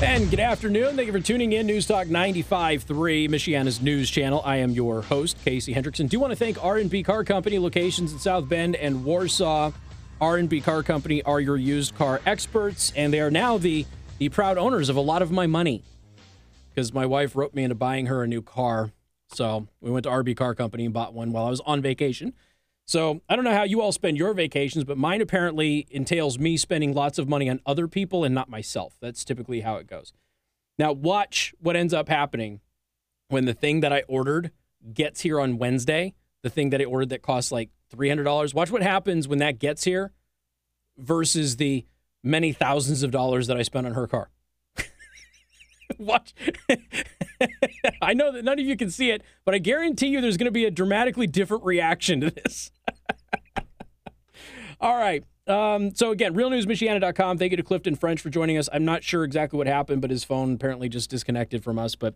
And 0.00 0.30
good 0.30 0.38
afternoon. 0.38 0.94
Thank 0.94 1.08
you 1.08 1.12
for 1.12 1.18
tuning 1.18 1.54
in. 1.54 1.66
News 1.66 1.84
Talk 1.84 2.06
95.3, 2.06 3.28
Michiana's 3.28 3.82
news 3.82 4.08
channel. 4.08 4.40
I 4.44 4.58
am 4.58 4.70
your 4.70 5.02
host, 5.02 5.36
Casey 5.44 5.74
Hendrickson. 5.74 6.08
Do 6.08 6.20
want 6.20 6.30
to 6.30 6.36
thank 6.36 6.62
R&B 6.62 7.02
Car 7.02 7.24
Company, 7.24 7.58
locations 7.58 8.12
in 8.12 8.20
South 8.20 8.48
Bend 8.48 8.76
and 8.76 9.04
Warsaw. 9.04 9.72
R&B 10.20 10.60
Car 10.60 10.84
Company 10.84 11.20
are 11.24 11.40
your 11.40 11.56
used 11.56 11.96
car 11.96 12.20
experts, 12.26 12.92
and 12.94 13.12
they 13.12 13.18
are 13.18 13.30
now 13.32 13.58
the, 13.58 13.86
the 14.18 14.28
proud 14.28 14.56
owners 14.56 14.88
of 14.88 14.94
a 14.94 15.00
lot 15.00 15.20
of 15.20 15.32
my 15.32 15.48
money 15.48 15.82
because 16.70 16.94
my 16.94 17.04
wife 17.04 17.34
wrote 17.34 17.52
me 17.52 17.64
into 17.64 17.74
buying 17.74 18.06
her 18.06 18.22
a 18.22 18.28
new 18.28 18.40
car. 18.40 18.92
So 19.32 19.66
we 19.80 19.90
went 19.90 20.04
to 20.04 20.10
RB 20.10 20.36
Car 20.36 20.54
Company 20.54 20.84
and 20.84 20.94
bought 20.94 21.12
one 21.12 21.32
while 21.32 21.46
I 21.46 21.50
was 21.50 21.60
on 21.62 21.82
vacation. 21.82 22.34
So 22.88 23.20
I 23.28 23.36
don't 23.36 23.44
know 23.44 23.52
how 23.52 23.64
you 23.64 23.82
all 23.82 23.92
spend 23.92 24.16
your 24.16 24.32
vacations, 24.32 24.82
but 24.82 24.96
mine 24.96 25.20
apparently 25.20 25.86
entails 25.90 26.38
me 26.38 26.56
spending 26.56 26.94
lots 26.94 27.18
of 27.18 27.28
money 27.28 27.50
on 27.50 27.60
other 27.66 27.86
people 27.86 28.24
and 28.24 28.34
not 28.34 28.48
myself. 28.48 28.96
That's 28.98 29.26
typically 29.26 29.60
how 29.60 29.76
it 29.76 29.86
goes. 29.86 30.14
Now, 30.78 30.92
watch 30.92 31.52
what 31.60 31.76
ends 31.76 31.92
up 31.92 32.08
happening 32.08 32.60
when 33.28 33.44
the 33.44 33.52
thing 33.52 33.80
that 33.80 33.92
I 33.92 34.04
ordered 34.08 34.52
gets 34.94 35.20
here 35.20 35.38
on 35.38 35.58
Wednesday, 35.58 36.14
the 36.42 36.48
thing 36.48 36.70
that 36.70 36.80
I 36.80 36.84
ordered 36.84 37.10
that 37.10 37.20
costs 37.20 37.52
like 37.52 37.68
$300. 37.94 38.54
Watch 38.54 38.70
what 38.70 38.82
happens 38.82 39.28
when 39.28 39.38
that 39.40 39.58
gets 39.58 39.84
here 39.84 40.12
versus 40.96 41.56
the 41.56 41.84
many 42.24 42.54
thousands 42.54 43.02
of 43.02 43.10
dollars 43.10 43.48
that 43.48 43.58
I 43.58 43.62
spent 43.64 43.86
on 43.86 43.92
her 43.92 44.06
car. 44.06 44.30
Watch. 46.04 46.34
I 48.02 48.14
know 48.14 48.32
that 48.32 48.44
none 48.44 48.58
of 48.58 48.64
you 48.64 48.76
can 48.76 48.90
see 48.90 49.10
it, 49.10 49.22
but 49.44 49.54
I 49.54 49.58
guarantee 49.58 50.08
you 50.08 50.20
there's 50.20 50.36
going 50.36 50.46
to 50.46 50.52
be 50.52 50.64
a 50.64 50.70
dramatically 50.70 51.26
different 51.26 51.64
reaction 51.64 52.20
to 52.20 52.30
this. 52.30 52.70
All 54.80 54.96
right. 54.96 55.24
Um, 55.48 55.94
so 55.94 56.10
again, 56.10 56.34
realnewsmichiana.com. 56.34 57.38
Thank 57.38 57.50
you 57.50 57.56
to 57.56 57.62
Clifton 57.62 57.96
French 57.96 58.20
for 58.20 58.30
joining 58.30 58.58
us. 58.58 58.68
I'm 58.72 58.84
not 58.84 59.02
sure 59.02 59.24
exactly 59.24 59.56
what 59.56 59.66
happened, 59.66 60.02
but 60.02 60.10
his 60.10 60.22
phone 60.22 60.54
apparently 60.54 60.88
just 60.88 61.10
disconnected 61.10 61.64
from 61.64 61.78
us. 61.78 61.94
But 61.94 62.14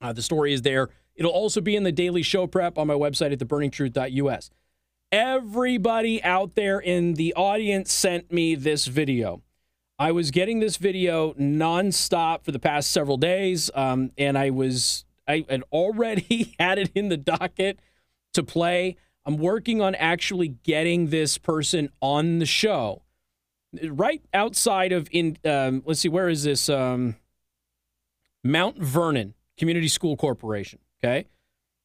uh, 0.00 0.12
the 0.12 0.22
story 0.22 0.52
is 0.52 0.62
there. 0.62 0.88
It'll 1.14 1.32
also 1.32 1.60
be 1.60 1.76
in 1.76 1.82
the 1.82 1.92
daily 1.92 2.22
show 2.22 2.46
prep 2.46 2.78
on 2.78 2.86
my 2.86 2.94
website 2.94 3.32
at 3.32 3.38
theburningtruth.us. 3.40 4.50
Everybody 5.10 6.22
out 6.22 6.54
there 6.54 6.80
in 6.80 7.14
the 7.14 7.34
audience 7.34 7.92
sent 7.92 8.32
me 8.32 8.54
this 8.54 8.86
video. 8.86 9.42
I 10.02 10.10
was 10.10 10.32
getting 10.32 10.58
this 10.58 10.78
video 10.78 11.32
nonstop 11.34 12.44
for 12.44 12.50
the 12.50 12.58
past 12.58 12.90
several 12.90 13.16
days, 13.16 13.70
um, 13.72 14.10
and 14.18 14.36
I 14.36 14.50
was 14.50 15.04
I 15.28 15.46
had 15.48 15.62
already 15.70 16.56
had 16.58 16.80
it 16.80 16.90
in 16.96 17.08
the 17.08 17.16
docket 17.16 17.78
to 18.34 18.42
play. 18.42 18.96
I'm 19.24 19.36
working 19.36 19.80
on 19.80 19.94
actually 19.94 20.48
getting 20.48 21.10
this 21.10 21.38
person 21.38 21.88
on 22.00 22.40
the 22.40 22.46
show. 22.46 23.02
Right 23.80 24.20
outside 24.34 24.90
of 24.90 25.08
in 25.12 25.38
um, 25.44 25.84
let's 25.86 26.00
see, 26.00 26.08
where 26.08 26.28
is 26.28 26.42
this? 26.42 26.68
Um, 26.68 27.14
Mount 28.42 28.78
Vernon 28.78 29.34
Community 29.56 29.86
School 29.86 30.16
Corporation. 30.16 30.80
Okay, 30.98 31.28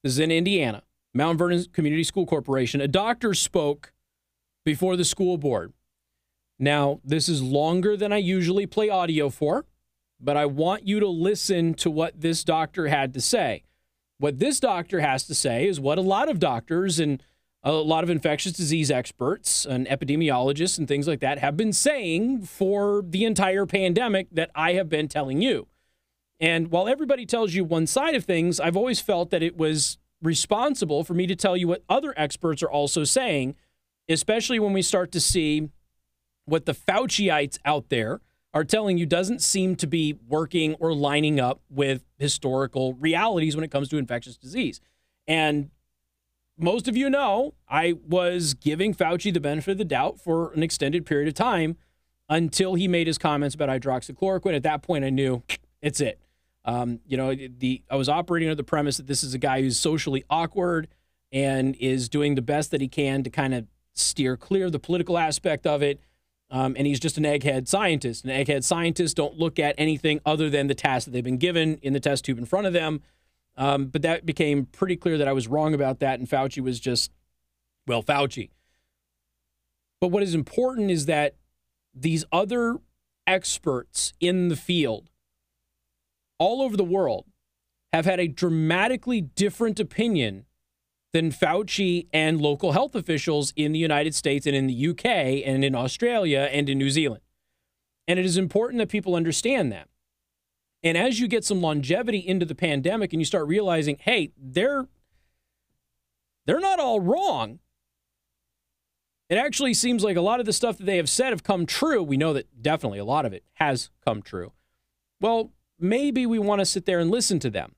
this 0.04 0.14
is 0.14 0.20
in 0.20 0.32
Indiana. 0.32 0.82
Mount 1.14 1.38
Vernon 1.38 1.64
Community 1.72 2.04
School 2.04 2.26
Corporation. 2.26 2.82
A 2.82 2.88
doctor 2.88 3.36
spoke 3.36 3.94
before 4.66 4.98
the 4.98 5.06
school 5.06 5.38
board. 5.38 5.72
Now, 6.60 7.00
this 7.04 7.30
is 7.30 7.42
longer 7.42 7.96
than 7.96 8.12
I 8.12 8.18
usually 8.18 8.66
play 8.66 8.90
audio 8.90 9.30
for, 9.30 9.66
but 10.20 10.38
I 10.38 10.46
want 10.46 10.88
you 10.88 11.00
to 11.00 11.08
listen 11.08 11.74
to 11.76 11.92
what 11.92 12.20
this 12.20 12.44
doctor 12.44 12.88
had 12.88 13.14
to 13.14 13.22
say. 13.22 13.64
What 14.18 14.40
this 14.40 14.60
doctor 14.60 15.00
has 15.00 15.26
to 15.28 15.36
say 15.36 15.68
is 15.68 15.80
what 15.80 16.00
a 16.00 16.02
lot 16.02 16.30
of 16.30 16.40
doctors 16.40 17.00
and 17.00 17.22
a 17.64 17.72
lot 17.72 18.04
of 18.04 18.10
infectious 18.10 18.54
disease 18.54 18.90
experts 18.90 19.66
and 19.66 19.88
epidemiologists 19.88 20.78
and 20.78 20.88
things 20.88 21.08
like 21.08 21.20
that 21.20 21.40
have 21.40 21.58
been 21.58 21.74
saying 21.74 22.44
for 22.44 23.04
the 23.06 23.26
entire 23.26 23.66
pandemic 23.66 24.28
that 24.32 24.50
I 24.56 24.74
have 24.74 24.90
been 24.90 25.08
telling 25.08 25.42
you. 25.42 25.68
And 26.40 26.72
while 26.72 26.88
everybody 26.88 27.26
tells 27.26 27.54
you 27.54 27.64
one 27.64 27.88
side 27.88 28.16
of 28.16 28.26
things, 28.26 28.60
I've 28.60 28.78
always 28.78 29.00
felt 29.00 29.32
that 29.32 29.44
it 29.44 29.58
was 29.58 29.98
responsible 30.22 31.04
for 31.04 31.14
me 31.14 31.28
to 31.28 31.36
tell 31.36 31.58
you 31.58 31.68
what 31.68 31.84
other 31.90 32.14
experts 32.16 32.64
are 32.64 32.72
also 32.72 33.04
saying, 33.04 33.56
especially 34.10 34.60
when 34.60 34.74
we 34.74 34.82
start 34.82 35.12
to 35.12 35.20
see 35.20 35.70
what 36.48 36.66
the 36.66 36.74
Fauciites 36.74 37.60
out 37.66 37.90
there 37.90 38.22
are 38.54 38.64
telling 38.64 38.98
you 38.98 39.06
doesn't 39.06 39.42
seem 39.42 39.76
to 39.76 39.86
be 39.86 40.16
working 40.28 40.74
or 40.76 40.94
lining 40.94 41.40
up 41.40 41.62
with 41.70 42.04
historical 42.18 42.94
realities 42.94 43.56
when 43.56 43.64
it 43.64 43.70
comes 43.70 43.90
to 43.90 43.98
infectious 43.98 44.38
disease. 44.38 44.80
And 45.28 45.70
most 46.58 46.88
of 46.88 46.98
you 46.98 47.10
know 47.10 47.54
I 47.70 47.94
was 48.08 48.54
giving 48.54 48.96
Fauci 48.96 49.34
the 49.34 49.42
benefit 49.42 49.72
of 49.72 49.78
the 49.78 49.86
doubt 49.86 50.20
for 50.20 50.54
an 50.54 50.64
extended 50.64 51.06
period 51.06 51.28
of 51.28 51.34
time 51.34 51.76
until 52.30 52.76
he 52.76 52.88
made 52.88 53.08
his 53.08 53.18
comments 53.18 53.54
about 53.54 53.70
hydroxychloroquine. 53.70 54.56
At 54.56 54.64
that 54.64 54.82
point, 54.82 55.06
I 55.06 55.10
knew 55.10 55.44
it's 55.82 56.00
it. 56.02 56.20
Um, 56.66 57.00
you 57.06 57.16
know, 57.16 57.34
the 57.34 57.84
I 57.90 57.96
was 57.96 58.10
operating 58.10 58.50
under 58.50 58.56
the 58.56 58.64
premise 58.64 58.98
that 58.98 59.08
this 59.08 59.24
is 59.24 59.34
a 59.34 59.38
guy 59.38 59.62
who's 59.62 59.80
socially 59.80 60.24
awkward 60.30 60.88
and 61.32 61.76
is 61.76 62.10
doing 62.10 62.36
the 62.36 62.42
best 62.42 62.72
that 62.72 62.82
he 62.82 62.88
can 62.88 63.24
to 63.24 63.30
kind 63.30 63.54
of 63.54 63.68
steer 63.94 64.36
clear 64.36 64.66
of 64.66 64.72
the 64.72 64.80
political 64.80 65.18
aspect 65.18 65.66
of 65.66 65.82
it. 65.82 66.00
Um, 66.50 66.76
and 66.78 66.88
he's 66.88 67.00
just 67.00 67.18
an 67.18 67.26
egghead 67.26 67.68
scientist. 67.68 68.24
And 68.24 68.32
egghead 68.32 68.64
scientists 68.64 69.14
don't 69.14 69.38
look 69.38 69.60
at 69.60 69.76
anything 69.78 70.22
other 70.26 70.50
than 70.50 70.68
the 70.68 70.76
task 70.76 71.06
that 71.06 71.12
they've 71.12 71.24
been 71.24 71.38
given 71.38 71.78
in 71.82 71.94
the 71.94 72.00
test 72.00 72.26
tube 72.26 72.38
in 72.38 72.46
front 72.46 72.68
of 72.68 72.74
them. 72.74 73.02
Um, 73.58 73.88
but 73.88 74.04
that 74.04 74.26
became 74.26 74.66
pretty 74.66 74.96
clear 74.96 75.18
that 75.18 75.28
I 75.28 75.34
was 75.34 75.48
wrong 75.48 75.74
about 75.74 76.00
that, 76.00 76.20
and 76.20 76.30
Fauci 76.30 76.62
was 76.62 76.80
just, 76.80 77.12
well, 77.88 78.04
Fauci. 78.04 78.52
But 80.00 80.10
what 80.10 80.22
is 80.22 80.36
important 80.36 80.92
is 80.92 81.08
that 81.08 81.36
these 81.94 82.24
other 82.32 82.78
experts 83.26 84.14
in 84.20 84.50
the 84.50 84.56
field 84.56 85.10
all 86.38 86.62
over 86.62 86.78
the 86.78 86.84
world 86.84 87.26
have 87.92 88.06
had 88.06 88.20
a 88.20 88.28
dramatically 88.28 89.22
different 89.22 89.80
opinion 89.80 90.46
than 91.14 91.32
Fauci 91.32 92.08
and 92.12 92.42
local 92.42 92.74
health 92.74 92.96
officials 92.96 93.54
in 93.56 93.72
the 93.72 93.80
United 93.80 94.14
States 94.14 94.46
and 94.46 94.56
in 94.56 94.68
the 94.68 94.88
UK 94.90 95.06
and 95.46 95.64
in 95.64 95.74
Australia 95.74 96.50
and 96.52 96.70
in 96.70 96.78
New 96.78 96.90
Zealand. 96.90 97.22
And 98.08 98.20
it 98.20 98.26
is 98.26 98.38
important 98.38 98.80
that 98.80 98.90
people 98.90 99.16
understand 99.16 99.72
that. 99.72 99.88
And 100.84 100.98
as 100.98 101.20
you 101.20 101.28
get 101.28 101.44
some 101.44 101.62
longevity 101.62 102.20
into 102.20 102.46
the 102.46 102.56
pandemic 102.56 103.14
and 103.14 103.22
you 103.22 103.26
start 103.26 103.48
realizing, 103.48 103.98
hey, 104.00 104.32
they're 104.38 104.88
they're 106.46 106.60
not 106.62 106.80
all 106.80 107.02
wrong. 107.02 107.60
It 109.30 109.38
actually 109.38 109.74
seems 109.74 110.04
like 110.04 110.16
a 110.16 110.22
lot 110.22 110.40
of 110.40 110.46
the 110.46 110.54
stuff 110.54 110.78
that 110.78 110.86
they 110.86 110.96
have 110.96 111.10
said 111.10 111.32
have 111.32 111.44
come 111.44 111.66
true. 111.66 112.02
We 112.02 112.16
know 112.16 112.32
that 112.32 112.62
definitely 112.62 113.00
a 113.00 113.06
lot 113.06 113.26
of 113.26 113.34
it 113.34 113.44
has 113.56 113.90
come 114.06 114.22
true. 114.22 114.54
Well, 115.20 115.52
maybe 115.78 116.26
we 116.26 116.40
want 116.40 116.60
to 116.60 116.66
sit 116.66 116.86
there 116.86 117.00
and 117.00 117.12
listen 117.12 117.40
to 117.40 117.50
them. 117.50 117.76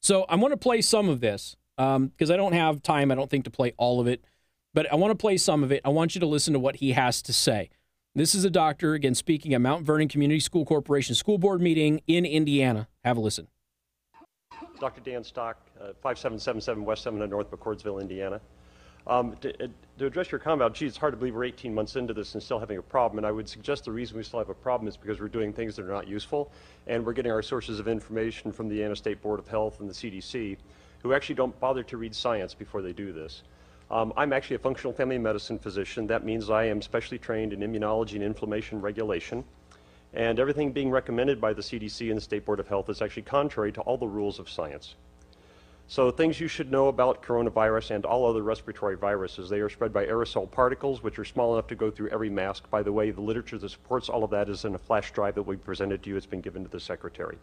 So 0.00 0.22
I 0.28 0.36
want 0.36 0.52
to 0.52 0.56
play 0.56 0.80
some 0.80 1.08
of 1.08 1.20
this 1.20 1.56
because 1.76 2.30
um, 2.30 2.34
I 2.34 2.36
don't 2.36 2.52
have 2.52 2.82
time, 2.82 3.10
I 3.10 3.14
don't 3.14 3.30
think, 3.30 3.44
to 3.44 3.50
play 3.50 3.74
all 3.76 4.00
of 4.00 4.06
it. 4.06 4.24
But 4.74 4.90
I 4.92 4.96
want 4.96 5.10
to 5.10 5.16
play 5.16 5.36
some 5.36 5.62
of 5.62 5.72
it. 5.72 5.80
I 5.84 5.88
want 5.88 6.14
you 6.14 6.20
to 6.20 6.26
listen 6.26 6.52
to 6.52 6.58
what 6.58 6.76
he 6.76 6.92
has 6.92 7.22
to 7.22 7.32
say. 7.32 7.70
This 8.14 8.34
is 8.34 8.44
a 8.44 8.50
doctor, 8.50 8.94
again, 8.94 9.14
speaking 9.14 9.52
at 9.52 9.60
Mount 9.60 9.84
Vernon 9.84 10.08
Community 10.08 10.40
School 10.40 10.64
Corporation 10.64 11.14
school 11.14 11.38
board 11.38 11.60
meeting 11.60 12.00
in 12.06 12.24
Indiana. 12.24 12.88
Have 13.04 13.18
a 13.18 13.20
listen. 13.20 13.48
Dr. 14.80 15.00
Dan 15.00 15.24
Stock, 15.24 15.58
uh, 15.80 15.92
5777 16.02 16.84
West 16.84 17.02
7 17.02 17.28
North 17.28 17.50
McCordsville, 17.50 18.00
Indiana. 18.00 18.40
Um, 19.06 19.36
to, 19.40 19.64
uh, 19.64 19.68
to, 19.98 20.06
address 20.06 20.32
your 20.32 20.40
comment 20.40 20.74
gee, 20.74 20.86
it's 20.86 20.96
hard 20.96 21.12
to 21.12 21.16
believe 21.16 21.34
we're 21.34 21.44
18 21.44 21.72
months 21.72 21.94
into 21.94 22.12
this 22.12 22.34
and 22.34 22.42
still 22.42 22.58
having 22.58 22.76
a 22.76 22.82
problem, 22.82 23.18
and 23.18 23.26
I 23.26 23.30
would 23.30 23.48
suggest 23.48 23.84
the 23.84 23.92
reason 23.92 24.16
we 24.16 24.24
still 24.24 24.40
have 24.40 24.48
a 24.48 24.54
problem 24.54 24.88
is 24.88 24.96
because 24.96 25.20
we're 25.20 25.28
doing 25.28 25.52
things 25.52 25.76
that 25.76 25.84
are 25.84 25.92
not 25.92 26.08
useful, 26.08 26.50
and 26.88 27.06
we're 27.06 27.12
getting 27.12 27.30
our 27.30 27.42
sources 27.42 27.78
of 27.78 27.86
information 27.86 28.50
from 28.50 28.68
the 28.68 28.74
Indiana 28.74 28.96
State 28.96 29.22
Board 29.22 29.38
of 29.38 29.46
Health 29.46 29.78
and 29.78 29.88
the 29.88 29.94
CDC, 29.94 30.56
who 31.06 31.14
actually 31.14 31.36
don't 31.36 31.58
bother 31.60 31.82
to 31.84 31.96
read 31.96 32.14
science 32.14 32.52
before 32.52 32.82
they 32.82 32.92
do 32.92 33.12
this. 33.12 33.42
Um, 33.90 34.12
I'm 34.16 34.32
actually 34.32 34.56
a 34.56 34.60
functional 34.60 34.92
family 34.92 35.18
medicine 35.18 35.58
physician. 35.58 36.06
That 36.08 36.24
means 36.24 36.50
I 36.50 36.64
am 36.64 36.82
specially 36.82 37.18
trained 37.18 37.52
in 37.52 37.60
immunology 37.60 38.14
and 38.14 38.24
inflammation 38.24 38.80
regulation. 38.80 39.44
And 40.12 40.40
everything 40.40 40.72
being 40.72 40.90
recommended 40.90 41.40
by 41.40 41.52
the 41.52 41.62
CDC 41.62 42.08
and 42.08 42.16
the 42.16 42.20
State 42.20 42.44
Board 42.44 42.58
of 42.58 42.66
Health 42.66 42.88
is 42.88 43.02
actually 43.02 43.22
contrary 43.22 43.70
to 43.72 43.80
all 43.82 43.96
the 43.96 44.08
rules 44.08 44.40
of 44.40 44.50
science. 44.50 44.96
So 45.88 46.10
things 46.10 46.40
you 46.40 46.48
should 46.48 46.72
know 46.72 46.88
about 46.88 47.22
coronavirus 47.22 47.92
and 47.92 48.04
all 48.04 48.26
other 48.26 48.42
respiratory 48.42 48.96
viruses, 48.96 49.48
they 49.48 49.60
are 49.60 49.68
spread 49.68 49.92
by 49.92 50.06
aerosol 50.06 50.50
particles, 50.50 51.04
which 51.04 51.20
are 51.20 51.24
small 51.24 51.54
enough 51.54 51.68
to 51.68 51.76
go 51.76 51.92
through 51.92 52.08
every 52.08 52.30
mask. 52.30 52.68
By 52.70 52.82
the 52.82 52.92
way, 52.92 53.12
the 53.12 53.20
literature 53.20 53.58
that 53.58 53.68
supports 53.68 54.08
all 54.08 54.24
of 54.24 54.30
that 54.30 54.48
is 54.48 54.64
in 54.64 54.74
a 54.74 54.78
flash 54.78 55.12
drive 55.12 55.36
that 55.36 55.44
we 55.44 55.54
presented 55.54 56.02
to 56.02 56.10
you. 56.10 56.16
It's 56.16 56.26
been 56.26 56.40
given 56.40 56.64
to 56.64 56.70
the 56.70 56.80
secretary. 56.80 57.38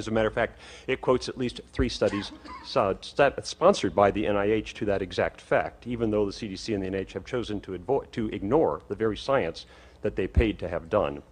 As 0.00 0.08
a 0.08 0.10
matter 0.10 0.28
of 0.28 0.32
fact, 0.32 0.58
it 0.86 1.02
quotes 1.02 1.28
at 1.28 1.36
least 1.36 1.60
three 1.74 1.90
studies 1.90 2.32
sponsored 2.64 3.94
by 3.94 4.10
the 4.10 4.24
NIH 4.24 4.72
to 4.72 4.86
that 4.86 5.02
exact 5.02 5.42
fact, 5.42 5.86
even 5.86 6.10
though 6.10 6.24
the 6.24 6.32
CDC 6.32 6.74
and 6.74 6.82
the 6.82 6.88
NIH 6.88 7.12
have 7.12 7.26
chosen 7.26 7.60
to, 7.60 8.06
to 8.12 8.28
ignore 8.28 8.80
the 8.88 8.94
very 8.94 9.18
science 9.18 9.66
that 10.00 10.16
they 10.16 10.26
paid 10.26 10.58
to 10.60 10.70
have 10.70 10.88
done. 10.88 11.22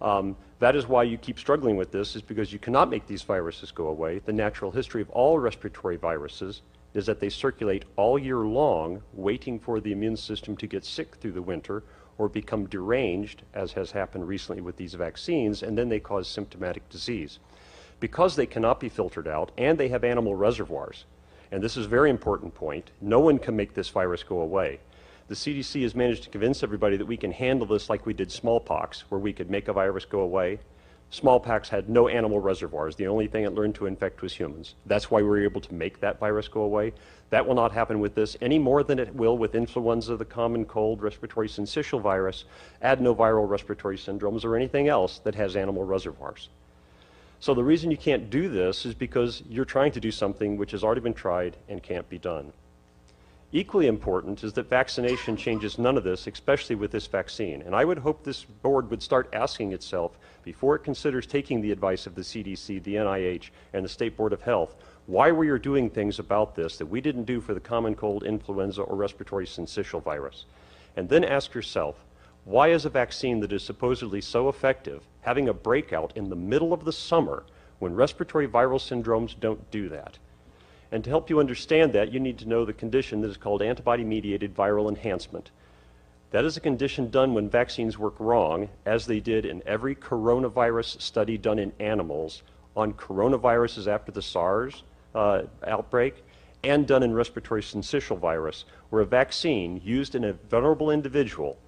Um, 0.00 0.36
that 0.58 0.74
is 0.74 0.88
why 0.88 1.04
you 1.04 1.16
keep 1.16 1.38
struggling 1.38 1.76
with 1.76 1.92
this, 1.92 2.16
is 2.16 2.22
because 2.22 2.52
you 2.52 2.58
cannot 2.58 2.90
make 2.90 3.06
these 3.06 3.22
viruses 3.22 3.70
go 3.70 3.86
away. 3.86 4.18
The 4.18 4.32
natural 4.32 4.72
history 4.72 5.00
of 5.00 5.08
all 5.10 5.38
respiratory 5.38 5.96
viruses 5.96 6.62
is 6.94 7.06
that 7.06 7.20
they 7.20 7.28
circulate 7.28 7.84
all 7.94 8.18
year 8.18 8.38
long, 8.38 9.00
waiting 9.12 9.60
for 9.60 9.78
the 9.78 9.92
immune 9.92 10.16
system 10.16 10.56
to 10.56 10.66
get 10.66 10.84
sick 10.84 11.14
through 11.20 11.32
the 11.32 11.42
winter 11.42 11.84
or 12.18 12.28
become 12.28 12.66
deranged, 12.66 13.44
as 13.54 13.70
has 13.74 13.92
happened 13.92 14.26
recently 14.26 14.60
with 14.60 14.76
these 14.76 14.94
vaccines, 14.94 15.62
and 15.62 15.78
then 15.78 15.88
they 15.88 16.00
cause 16.00 16.26
symptomatic 16.26 16.88
disease. 16.88 17.38
Because 18.02 18.34
they 18.34 18.46
cannot 18.46 18.80
be 18.80 18.88
filtered 18.88 19.28
out 19.28 19.52
and 19.56 19.78
they 19.78 19.86
have 19.86 20.02
animal 20.02 20.34
reservoirs, 20.34 21.04
and 21.52 21.62
this 21.62 21.76
is 21.76 21.86
a 21.86 21.88
very 21.88 22.10
important 22.10 22.52
point, 22.52 22.90
no 23.00 23.20
one 23.20 23.38
can 23.38 23.54
make 23.54 23.74
this 23.74 23.90
virus 23.90 24.24
go 24.24 24.40
away. 24.40 24.80
The 25.28 25.36
CDC 25.36 25.84
has 25.84 25.94
managed 25.94 26.24
to 26.24 26.30
convince 26.30 26.64
everybody 26.64 26.96
that 26.96 27.06
we 27.06 27.16
can 27.16 27.30
handle 27.30 27.64
this 27.64 27.88
like 27.88 28.04
we 28.04 28.12
did 28.12 28.32
smallpox, 28.32 29.04
where 29.08 29.20
we 29.20 29.32
could 29.32 29.50
make 29.50 29.68
a 29.68 29.72
virus 29.72 30.04
go 30.04 30.18
away. 30.18 30.58
Smallpox 31.10 31.68
had 31.68 31.88
no 31.88 32.08
animal 32.08 32.40
reservoirs. 32.40 32.96
The 32.96 33.06
only 33.06 33.28
thing 33.28 33.44
it 33.44 33.54
learned 33.54 33.76
to 33.76 33.86
infect 33.86 34.20
was 34.20 34.34
humans. 34.34 34.74
That's 34.84 35.08
why 35.08 35.18
we 35.18 35.28
were 35.28 35.44
able 35.44 35.60
to 35.60 35.72
make 35.72 36.00
that 36.00 36.18
virus 36.18 36.48
go 36.48 36.62
away. 36.62 36.94
That 37.30 37.46
will 37.46 37.54
not 37.54 37.70
happen 37.70 38.00
with 38.00 38.16
this 38.16 38.36
any 38.40 38.58
more 38.58 38.82
than 38.82 38.98
it 38.98 39.14
will 39.14 39.38
with 39.38 39.54
influenza, 39.54 40.16
the 40.16 40.24
common 40.24 40.64
cold, 40.64 41.02
respiratory 41.02 41.46
syncytial 41.46 42.02
virus, 42.02 42.46
adenoviral 42.82 43.48
respiratory 43.48 43.96
syndromes, 43.96 44.44
or 44.44 44.56
anything 44.56 44.88
else 44.88 45.20
that 45.20 45.36
has 45.36 45.54
animal 45.54 45.84
reservoirs. 45.84 46.48
So 47.42 47.54
the 47.54 47.64
reason 47.64 47.90
you 47.90 47.96
can't 47.96 48.30
do 48.30 48.48
this 48.48 48.86
is 48.86 48.94
because 48.94 49.42
you're 49.48 49.64
trying 49.64 49.90
to 49.92 50.00
do 50.00 50.12
something 50.12 50.56
which 50.56 50.70
has 50.70 50.84
already 50.84 51.00
been 51.00 51.12
tried 51.12 51.56
and 51.68 51.82
can't 51.82 52.08
be 52.08 52.16
done. 52.16 52.52
Equally 53.50 53.88
important 53.88 54.44
is 54.44 54.52
that 54.52 54.70
vaccination 54.70 55.36
changes 55.36 55.76
none 55.76 55.96
of 55.96 56.04
this, 56.04 56.28
especially 56.28 56.76
with 56.76 56.92
this 56.92 57.08
vaccine. 57.08 57.60
And 57.62 57.74
I 57.74 57.84
would 57.84 57.98
hope 57.98 58.22
this 58.22 58.44
board 58.44 58.88
would 58.90 59.02
start 59.02 59.28
asking 59.32 59.72
itself, 59.72 60.16
before 60.44 60.76
it 60.76 60.84
considers 60.84 61.26
taking 61.26 61.60
the 61.60 61.72
advice 61.72 62.06
of 62.06 62.14
the 62.14 62.20
CDC, 62.20 62.80
the 62.84 62.94
NIH, 62.94 63.50
and 63.72 63.84
the 63.84 63.88
State 63.88 64.16
Board 64.16 64.32
of 64.32 64.42
Health, 64.42 64.76
why 65.06 65.32
we 65.32 65.48
are 65.48 65.58
doing 65.58 65.90
things 65.90 66.20
about 66.20 66.54
this 66.54 66.76
that 66.78 66.86
we 66.86 67.00
didn't 67.00 67.24
do 67.24 67.40
for 67.40 67.54
the 67.54 67.60
common 67.60 67.96
cold, 67.96 68.22
influenza, 68.22 68.82
or 68.82 68.94
respiratory 68.94 69.46
syncytial 69.46 70.00
virus. 70.00 70.44
And 70.96 71.08
then 71.08 71.24
ask 71.24 71.54
yourself, 71.54 72.04
why 72.44 72.68
is 72.68 72.84
a 72.84 72.90
vaccine 72.90 73.40
that 73.40 73.52
is 73.52 73.64
supposedly 73.64 74.20
so 74.20 74.48
effective 74.48 75.02
having 75.22 75.48
a 75.48 75.54
breakout 75.54 76.12
in 76.16 76.28
the 76.28 76.36
middle 76.36 76.72
of 76.72 76.84
the 76.84 76.92
summer 76.92 77.44
when 77.78 77.94
respiratory 77.94 78.46
viral 78.46 78.78
syndromes 78.78 79.34
don't 79.38 79.70
do 79.70 79.88
that? 79.88 80.18
And 80.92 81.02
to 81.04 81.10
help 81.10 81.30
you 81.30 81.40
understand 81.40 81.94
that, 81.94 82.12
you 82.12 82.20
need 82.20 82.38
to 82.38 82.48
know 82.48 82.64
the 82.64 82.72
condition 82.74 83.22
that 83.22 83.30
is 83.30 83.38
called 83.38 83.62
antibody 83.62 84.04
mediated 84.04 84.54
viral 84.54 84.88
enhancement. 84.88 85.50
That 86.32 86.44
is 86.44 86.56
a 86.56 86.60
condition 86.60 87.10
done 87.10 87.34
when 87.34 87.48
vaccines 87.48 87.98
work 87.98 88.14
wrong, 88.18 88.68
as 88.84 89.06
they 89.06 89.20
did 89.20 89.46
in 89.46 89.62
every 89.66 89.94
coronavirus 89.94 91.00
study 91.00 91.38
done 91.38 91.58
in 91.58 91.72
animals 91.80 92.42
on 92.76 92.92
coronaviruses 92.94 93.86
after 93.86 94.12
the 94.12 94.22
SARS 94.22 94.82
uh, 95.14 95.42
outbreak, 95.66 96.24
and 96.64 96.86
done 96.86 97.02
in 97.02 97.12
respiratory 97.12 97.62
syncytial 97.62 98.18
virus, 98.18 98.64
where 98.90 99.02
a 99.02 99.06
vaccine 99.06 99.80
used 99.84 100.14
in 100.14 100.24
a 100.24 100.32
vulnerable 100.32 100.90
individual 100.90 101.58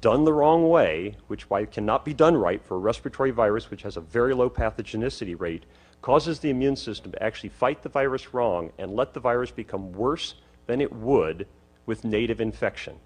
done 0.00 0.24
the 0.24 0.32
wrong 0.32 0.68
way, 0.68 1.16
which 1.26 1.50
why 1.50 1.60
it 1.60 1.72
cannot 1.72 2.04
be 2.04 2.14
done 2.14 2.36
right 2.36 2.62
for 2.64 2.76
a 2.76 2.78
respiratory 2.78 3.32
virus 3.32 3.70
which 3.70 3.82
has 3.82 3.96
a 3.96 4.00
very 4.00 4.34
low 4.34 4.48
pathogenicity 4.48 5.38
rate, 5.38 5.64
causes 6.00 6.38
the 6.38 6.50
immune 6.50 6.76
system 6.76 7.12
to 7.12 7.22
actually 7.22 7.48
fight 7.48 7.82
the 7.82 7.88
virus 7.88 8.32
wrong 8.32 8.70
and 8.78 8.94
let 8.94 9.12
the 9.12 9.20
virus 9.20 9.50
become 9.50 9.92
worse 9.92 10.34
than 10.66 10.80
it 10.80 10.92
would 10.92 11.46
with 11.86 12.04
native 12.04 12.40
infection. 12.40 12.96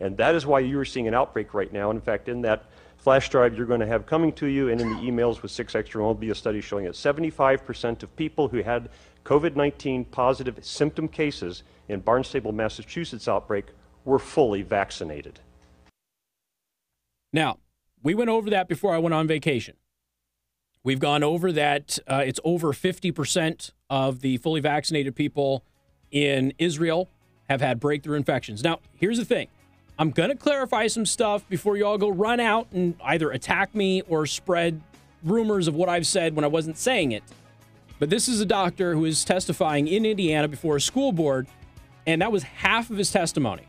And 0.00 0.16
that 0.16 0.34
is 0.34 0.46
why 0.46 0.60
you 0.60 0.78
are 0.78 0.84
seeing 0.84 1.08
an 1.08 1.14
outbreak 1.14 1.54
right 1.54 1.72
now. 1.72 1.90
In 1.90 2.00
fact, 2.00 2.28
in 2.28 2.42
that 2.42 2.64
flash 2.96 3.28
drive 3.28 3.56
you're 3.56 3.66
going 3.66 3.80
to 3.80 3.86
have 3.86 4.06
coming 4.06 4.32
to 4.32 4.46
you 4.46 4.68
and 4.70 4.80
in 4.80 4.88
the 4.88 5.02
emails 5.02 5.42
with 5.42 5.50
6 5.50 5.74
Extra 5.74 6.02
will 6.02 6.14
be 6.14 6.30
a 6.30 6.34
study 6.34 6.60
showing 6.60 6.84
that 6.84 6.94
75% 6.94 8.02
of 8.02 8.16
people 8.16 8.48
who 8.48 8.62
had 8.62 8.88
COVID 9.24 9.56
19 9.56 10.04
positive 10.06 10.58
symptom 10.64 11.06
cases 11.06 11.62
in 11.88 12.00
Barnstable, 12.00 12.52
Massachusetts 12.52 13.28
outbreak 13.28 13.66
were 14.04 14.18
fully 14.18 14.62
vaccinated. 14.62 15.40
Now, 17.32 17.58
we 18.02 18.14
went 18.14 18.30
over 18.30 18.50
that 18.50 18.68
before 18.68 18.94
I 18.94 18.98
went 18.98 19.14
on 19.14 19.26
vacation. 19.26 19.76
We've 20.84 21.00
gone 21.00 21.22
over 21.22 21.52
that. 21.52 21.98
Uh, 22.06 22.22
it's 22.24 22.40
over 22.44 22.72
50% 22.72 23.72
of 23.90 24.20
the 24.20 24.36
fully 24.38 24.60
vaccinated 24.60 25.14
people 25.14 25.64
in 26.10 26.52
Israel 26.58 27.08
have 27.48 27.60
had 27.60 27.80
breakthrough 27.80 28.16
infections. 28.16 28.62
Now, 28.62 28.80
here's 28.94 29.18
the 29.18 29.24
thing 29.24 29.48
I'm 29.98 30.10
going 30.10 30.30
to 30.30 30.36
clarify 30.36 30.86
some 30.86 31.04
stuff 31.04 31.48
before 31.48 31.76
you 31.76 31.84
all 31.84 31.98
go 31.98 32.08
run 32.08 32.40
out 32.40 32.68
and 32.72 32.94
either 33.04 33.30
attack 33.30 33.74
me 33.74 34.02
or 34.02 34.26
spread 34.26 34.80
rumors 35.24 35.66
of 35.66 35.74
what 35.74 35.88
I've 35.88 36.06
said 36.06 36.36
when 36.36 36.44
I 36.44 36.48
wasn't 36.48 36.78
saying 36.78 37.12
it. 37.12 37.24
But 37.98 38.10
this 38.10 38.28
is 38.28 38.40
a 38.40 38.46
doctor 38.46 38.94
who 38.94 39.04
is 39.04 39.24
testifying 39.24 39.88
in 39.88 40.06
Indiana 40.06 40.46
before 40.46 40.76
a 40.76 40.80
school 40.80 41.10
board, 41.10 41.48
and 42.06 42.22
that 42.22 42.30
was 42.30 42.44
half 42.44 42.90
of 42.90 42.96
his 42.96 43.10
testimony. 43.10 43.66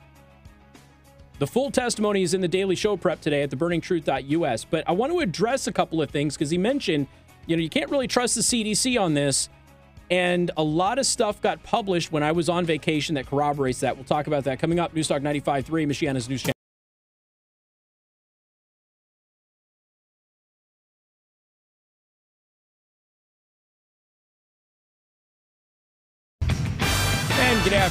The 1.39 1.47
full 1.47 1.71
testimony 1.71 2.21
is 2.21 2.33
in 2.33 2.41
the 2.41 2.49
Daily 2.49 2.75
Show 2.75 2.97
prep 2.97 3.21
today 3.21 3.43
at 3.43 3.49
theburningtruth.us. 3.49 4.65
But 4.65 4.83
I 4.87 4.91
want 4.91 5.13
to 5.13 5.19
address 5.19 5.67
a 5.67 5.71
couple 5.71 6.01
of 6.01 6.09
things 6.09 6.35
because 6.35 6.49
he 6.49 6.57
mentioned, 6.57 7.07
you 7.47 7.55
know, 7.55 7.63
you 7.63 7.69
can't 7.69 7.89
really 7.89 8.07
trust 8.07 8.35
the 8.35 8.41
CDC 8.41 8.99
on 8.99 9.13
this. 9.13 9.47
And 10.11 10.51
a 10.57 10.63
lot 10.63 10.99
of 10.99 11.05
stuff 11.05 11.41
got 11.41 11.63
published 11.63 12.11
when 12.11 12.23
I 12.23 12.33
was 12.33 12.49
on 12.49 12.65
vacation 12.65 13.15
that 13.15 13.25
corroborates 13.25 13.79
that. 13.79 13.95
We'll 13.95 14.05
talk 14.05 14.27
about 14.27 14.43
that 14.45 14.59
coming 14.59 14.79
up. 14.79 14.93
Newstalk 14.93 15.21
95.3, 15.21 15.65
Michiana's 15.87 16.27
News 16.27 16.41
Channel. 16.41 16.58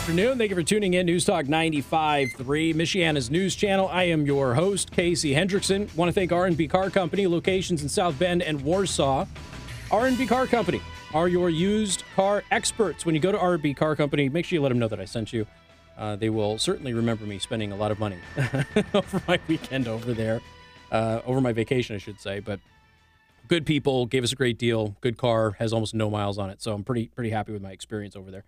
Afternoon. 0.08 0.38
Thank 0.38 0.49
you 0.49 0.56
for 0.56 0.62
tuning 0.62 0.94
in. 0.94 1.05
News 1.05 1.26
Talk 1.26 1.44
95.3, 1.44 2.75
Michiana's 2.75 3.31
news 3.31 3.55
channel. 3.55 3.88
I 3.88 4.05
am 4.05 4.25
your 4.25 4.55
host, 4.55 4.90
Casey 4.90 5.34
Hendrickson. 5.34 5.94
Want 5.94 6.08
to 6.08 6.14
thank 6.14 6.32
R&B 6.32 6.66
Car 6.66 6.88
Company, 6.88 7.26
locations 7.26 7.82
in 7.82 7.90
South 7.90 8.19
Bend 8.19 8.40
and 8.40 8.62
Warsaw. 8.62 9.26
R&B 9.90 10.26
Car 10.26 10.46
Company 10.46 10.81
are 11.12 11.28
your 11.28 11.50
used 11.50 12.05
car 12.16 12.43
experts. 12.50 13.05
When 13.05 13.14
you 13.14 13.20
go 13.20 13.32
to 13.32 13.38
R&B 13.38 13.75
Car 13.75 13.94
Company, 13.94 14.31
make 14.31 14.46
sure 14.46 14.56
you 14.56 14.62
let 14.62 14.70
them 14.70 14.78
know 14.78 14.88
that 14.88 14.99
I 14.99 15.05
sent 15.05 15.31
you. 15.31 15.46
Uh, 15.99 16.16
they 16.16 16.31
will 16.31 16.56
certainly 16.56 16.94
remember 16.94 17.26
me 17.26 17.38
spending 17.38 17.72
a 17.72 17.76
lot 17.76 17.90
of 17.90 17.99
money 17.99 18.16
over 18.94 19.22
my 19.28 19.38
weekend 19.46 19.88
over 19.88 20.14
there, 20.14 20.40
uh, 20.90 21.20
over 21.26 21.43
my 21.43 21.52
vacation, 21.52 21.94
I 21.94 21.99
should 21.99 22.19
say. 22.19 22.40
But 22.40 22.61
good 23.46 23.66
people, 23.66 24.06
gave 24.06 24.25
us 24.25 24.32
a 24.32 24.37
great 24.37 24.56
deal. 24.56 24.96
Good 25.02 25.19
car, 25.19 25.50
has 25.58 25.75
almost 25.75 25.94
no 25.94 26.08
miles 26.08 26.38
on 26.38 26.49
it, 26.49 26.62
so 26.62 26.72
I'm 26.72 26.82
pretty 26.82 27.08
pretty 27.08 27.28
happy 27.28 27.52
with 27.52 27.61
my 27.61 27.72
experience 27.72 28.16
over 28.16 28.31
there. 28.31 28.44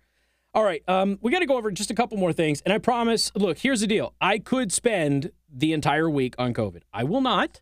All 0.53 0.63
right, 0.63 0.83
um, 0.87 1.17
we 1.21 1.31
got 1.31 1.39
to 1.39 1.45
go 1.45 1.55
over 1.55 1.71
just 1.71 1.91
a 1.91 1.95
couple 1.95 2.17
more 2.17 2.33
things. 2.33 2.61
And 2.61 2.73
I 2.73 2.77
promise, 2.77 3.31
look, 3.35 3.57
here's 3.59 3.79
the 3.79 3.87
deal. 3.87 4.13
I 4.19 4.37
could 4.37 4.73
spend 4.73 5.31
the 5.49 5.71
entire 5.71 6.09
week 6.09 6.35
on 6.37 6.53
COVID. 6.53 6.81
I 6.93 7.05
will 7.05 7.21
not. 7.21 7.61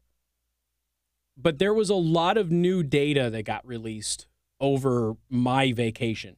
But 1.38 1.60
there 1.60 1.74
was 1.74 1.90
a 1.90 1.96
lot 1.96 2.36
of 2.36 2.52
new 2.52 2.82
data 2.82 3.30
that 3.30 3.44
got 3.44 3.66
released 3.66 4.28
over 4.60 5.16
my 5.30 5.72
vacation. 5.72 6.36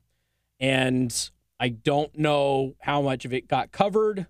And 0.60 1.32
I 1.60 1.70
don't 1.70 2.16
know 2.18 2.76
how 2.82 3.02
much 3.02 3.24
of 3.24 3.34
it 3.34 3.48
got 3.48 3.72
covered, 3.72 4.28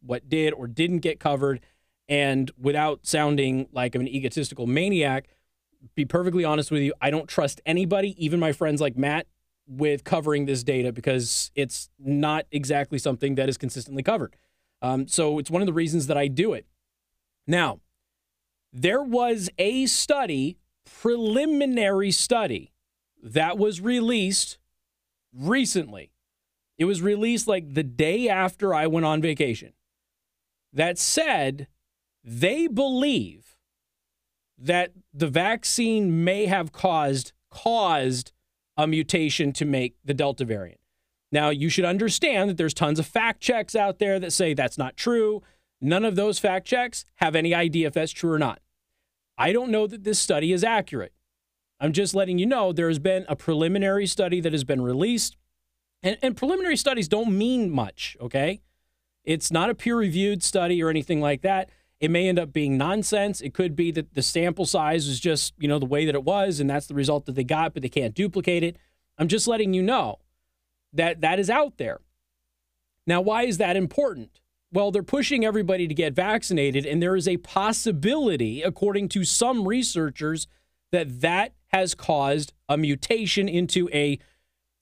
what 0.00 0.28
did 0.28 0.54
or 0.54 0.68
didn't 0.68 1.00
get 1.00 1.18
covered. 1.18 1.60
And 2.08 2.50
without 2.56 3.04
sounding 3.04 3.66
like 3.72 3.94
I'm 3.94 4.02
an 4.02 4.08
egotistical 4.08 4.66
maniac, 4.66 5.26
be 5.94 6.04
perfectly 6.04 6.44
honest 6.44 6.70
with 6.70 6.82
you, 6.82 6.94
I 7.00 7.10
don't 7.10 7.28
trust 7.28 7.60
anybody, 7.66 8.14
even 8.24 8.38
my 8.38 8.52
friends 8.52 8.80
like 8.80 8.96
Matt, 8.96 9.26
with 9.66 10.04
covering 10.04 10.46
this 10.46 10.62
data 10.62 10.92
because 10.92 11.50
it's 11.54 11.88
not 11.98 12.46
exactly 12.50 12.98
something 12.98 13.34
that 13.36 13.48
is 13.48 13.56
consistently 13.56 14.02
covered. 14.02 14.36
Um, 14.82 15.08
so 15.08 15.38
it's 15.38 15.50
one 15.50 15.62
of 15.62 15.66
the 15.66 15.72
reasons 15.72 16.06
that 16.08 16.16
I 16.18 16.28
do 16.28 16.52
it. 16.52 16.66
Now, 17.46 17.80
there 18.72 19.02
was 19.02 19.48
a 19.58 19.86
study, 19.86 20.58
preliminary 20.84 22.10
study, 22.10 22.72
that 23.22 23.56
was 23.56 23.80
released 23.80 24.58
recently. 25.32 26.12
It 26.76 26.84
was 26.84 27.00
released 27.00 27.48
like 27.48 27.72
the 27.72 27.82
day 27.82 28.28
after 28.28 28.74
I 28.74 28.86
went 28.86 29.06
on 29.06 29.22
vacation. 29.22 29.72
That 30.72 30.98
said, 30.98 31.68
they 32.22 32.66
believe 32.66 33.56
that 34.58 34.92
the 35.12 35.28
vaccine 35.28 36.24
may 36.24 36.46
have 36.46 36.72
caused 36.72 37.32
caused 37.50 38.32
a 38.76 38.86
mutation 38.86 39.52
to 39.52 39.64
make 39.64 39.96
the 40.04 40.14
Delta 40.14 40.44
variant. 40.44 40.80
Now, 41.30 41.50
you 41.50 41.68
should 41.68 41.84
understand 41.84 42.48
that 42.48 42.56
there's 42.56 42.74
tons 42.74 42.98
of 42.98 43.06
fact 43.06 43.40
checks 43.40 43.74
out 43.74 43.98
there 43.98 44.20
that 44.20 44.32
say 44.32 44.54
that's 44.54 44.78
not 44.78 44.96
true. 44.96 45.42
None 45.80 46.04
of 46.04 46.16
those 46.16 46.38
fact 46.38 46.66
checks 46.66 47.04
have 47.16 47.34
any 47.34 47.52
idea 47.52 47.88
if 47.88 47.94
that's 47.94 48.12
true 48.12 48.32
or 48.32 48.38
not. 48.38 48.60
I 49.36 49.52
don't 49.52 49.70
know 49.70 49.86
that 49.86 50.04
this 50.04 50.18
study 50.18 50.52
is 50.52 50.62
accurate. 50.62 51.12
I'm 51.80 51.92
just 51.92 52.14
letting 52.14 52.38
you 52.38 52.46
know 52.46 52.72
there 52.72 52.88
has 52.88 53.00
been 53.00 53.26
a 53.28 53.36
preliminary 53.36 54.06
study 54.06 54.40
that 54.40 54.52
has 54.52 54.64
been 54.64 54.82
released. 54.82 55.36
And, 56.02 56.16
and 56.22 56.36
preliminary 56.36 56.76
studies 56.76 57.08
don't 57.08 57.36
mean 57.36 57.70
much, 57.70 58.16
okay? 58.20 58.60
It's 59.24 59.50
not 59.50 59.70
a 59.70 59.74
peer 59.74 59.96
reviewed 59.96 60.42
study 60.42 60.82
or 60.82 60.88
anything 60.88 61.20
like 61.20 61.42
that. 61.42 61.70
It 62.00 62.10
may 62.10 62.28
end 62.28 62.38
up 62.38 62.52
being 62.52 62.76
nonsense. 62.76 63.40
It 63.40 63.54
could 63.54 63.74
be 63.76 63.90
that 63.92 64.14
the 64.14 64.22
sample 64.22 64.66
size 64.66 65.06
is 65.06 65.20
just, 65.20 65.54
you 65.58 65.68
know, 65.68 65.78
the 65.78 65.86
way 65.86 66.04
that 66.06 66.14
it 66.14 66.24
was, 66.24 66.60
and 66.60 66.68
that's 66.68 66.86
the 66.86 66.94
result 66.94 67.26
that 67.26 67.34
they 67.34 67.44
got, 67.44 67.72
but 67.72 67.82
they 67.82 67.88
can't 67.88 68.14
duplicate 68.14 68.62
it. 68.62 68.76
I'm 69.16 69.28
just 69.28 69.46
letting 69.46 69.72
you 69.72 69.82
know 69.82 70.18
that 70.92 71.20
that 71.20 71.38
is 71.38 71.48
out 71.48 71.78
there. 71.78 72.00
Now, 73.06 73.20
why 73.20 73.44
is 73.44 73.58
that 73.58 73.76
important? 73.76 74.40
Well, 74.72 74.90
they're 74.90 75.02
pushing 75.02 75.44
everybody 75.44 75.86
to 75.86 75.94
get 75.94 76.14
vaccinated, 76.14 76.84
and 76.84 77.00
there 77.00 77.14
is 77.14 77.28
a 77.28 77.36
possibility, 77.36 78.62
according 78.62 79.08
to 79.10 79.24
some 79.24 79.68
researchers, 79.68 80.48
that 80.90 81.20
that 81.20 81.52
has 81.68 81.94
caused 81.94 82.52
a 82.68 82.76
mutation 82.76 83.48
into 83.48 83.88
a 83.92 84.18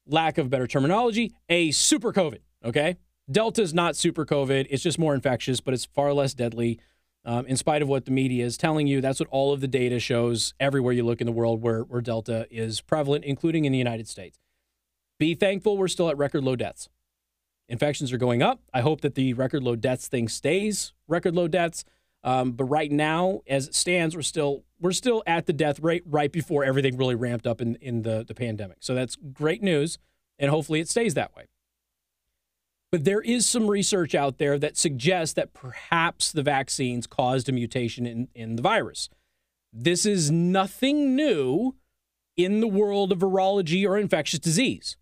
lack 0.06 0.38
of 0.38 0.50
better 0.50 0.66
terminology, 0.66 1.34
a 1.48 1.70
super 1.72 2.12
COVID. 2.12 2.38
Okay. 2.64 2.96
Delta 3.30 3.62
is 3.62 3.72
not 3.72 3.96
super 3.96 4.26
COVID. 4.26 4.66
It's 4.68 4.82
just 4.82 4.98
more 4.98 5.14
infectious, 5.14 5.60
but 5.60 5.74
it's 5.74 5.84
far 5.84 6.12
less 6.12 6.34
deadly. 6.34 6.80
Um, 7.24 7.46
in 7.46 7.56
spite 7.56 7.82
of 7.82 7.88
what 7.88 8.04
the 8.04 8.10
media 8.10 8.44
is 8.44 8.56
telling 8.56 8.88
you, 8.88 9.00
that's 9.00 9.20
what 9.20 9.28
all 9.30 9.52
of 9.52 9.60
the 9.60 9.68
data 9.68 10.00
shows 10.00 10.54
everywhere 10.58 10.92
you 10.92 11.04
look 11.04 11.20
in 11.20 11.26
the 11.26 11.32
world 11.32 11.62
where, 11.62 11.82
where 11.82 12.00
Delta 12.00 12.48
is 12.50 12.80
prevalent, 12.80 13.24
including 13.24 13.64
in 13.64 13.70
the 13.72 13.78
United 13.78 14.08
States. 14.08 14.38
Be 15.20 15.34
thankful 15.34 15.78
we're 15.78 15.88
still 15.88 16.08
at 16.08 16.18
record 16.18 16.42
low 16.42 16.56
deaths. 16.56 16.88
Infections 17.68 18.12
are 18.12 18.18
going 18.18 18.42
up. 18.42 18.60
I 18.74 18.80
hope 18.80 19.02
that 19.02 19.14
the 19.14 19.34
record 19.34 19.62
low 19.62 19.76
deaths 19.76 20.08
thing 20.08 20.28
stays 20.28 20.92
record 21.06 21.34
low 21.36 21.46
deaths. 21.46 21.84
Um, 22.24 22.52
but 22.52 22.64
right 22.64 22.90
now, 22.90 23.40
as 23.46 23.68
it 23.68 23.74
stands, 23.74 24.14
we're 24.14 24.22
still 24.22 24.64
we're 24.80 24.92
still 24.92 25.22
at 25.26 25.46
the 25.46 25.52
death 25.52 25.80
rate 25.80 26.02
right 26.06 26.30
before 26.30 26.64
everything 26.64 26.96
really 26.96 27.14
ramped 27.14 27.46
up 27.46 27.60
in, 27.60 27.76
in 27.76 28.02
the, 28.02 28.24
the 28.26 28.34
pandemic. 28.34 28.78
So 28.80 28.94
that's 28.94 29.16
great 29.16 29.62
news, 29.62 29.98
and 30.38 30.50
hopefully 30.50 30.80
it 30.80 30.88
stays 30.88 31.14
that 31.14 31.34
way. 31.36 31.46
But 32.92 33.04
there 33.04 33.22
is 33.22 33.46
some 33.46 33.68
research 33.68 34.14
out 34.14 34.36
there 34.36 34.58
that 34.58 34.76
suggests 34.76 35.32
that 35.34 35.54
perhaps 35.54 36.30
the 36.30 36.42
vaccines 36.42 37.06
caused 37.06 37.48
a 37.48 37.52
mutation 37.52 38.06
in, 38.06 38.28
in 38.34 38.56
the 38.56 38.62
virus. 38.62 39.08
This 39.72 40.04
is 40.04 40.30
nothing 40.30 41.16
new 41.16 41.74
in 42.36 42.60
the 42.60 42.68
world 42.68 43.10
of 43.10 43.20
virology 43.20 43.88
or 43.88 43.96
infectious 43.96 44.38
disease. 44.38 44.98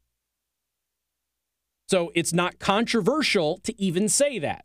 So 1.88 2.12
it's 2.14 2.32
not 2.32 2.60
controversial 2.60 3.58
to 3.64 3.82
even 3.82 4.08
say 4.08 4.38
that. 4.38 4.64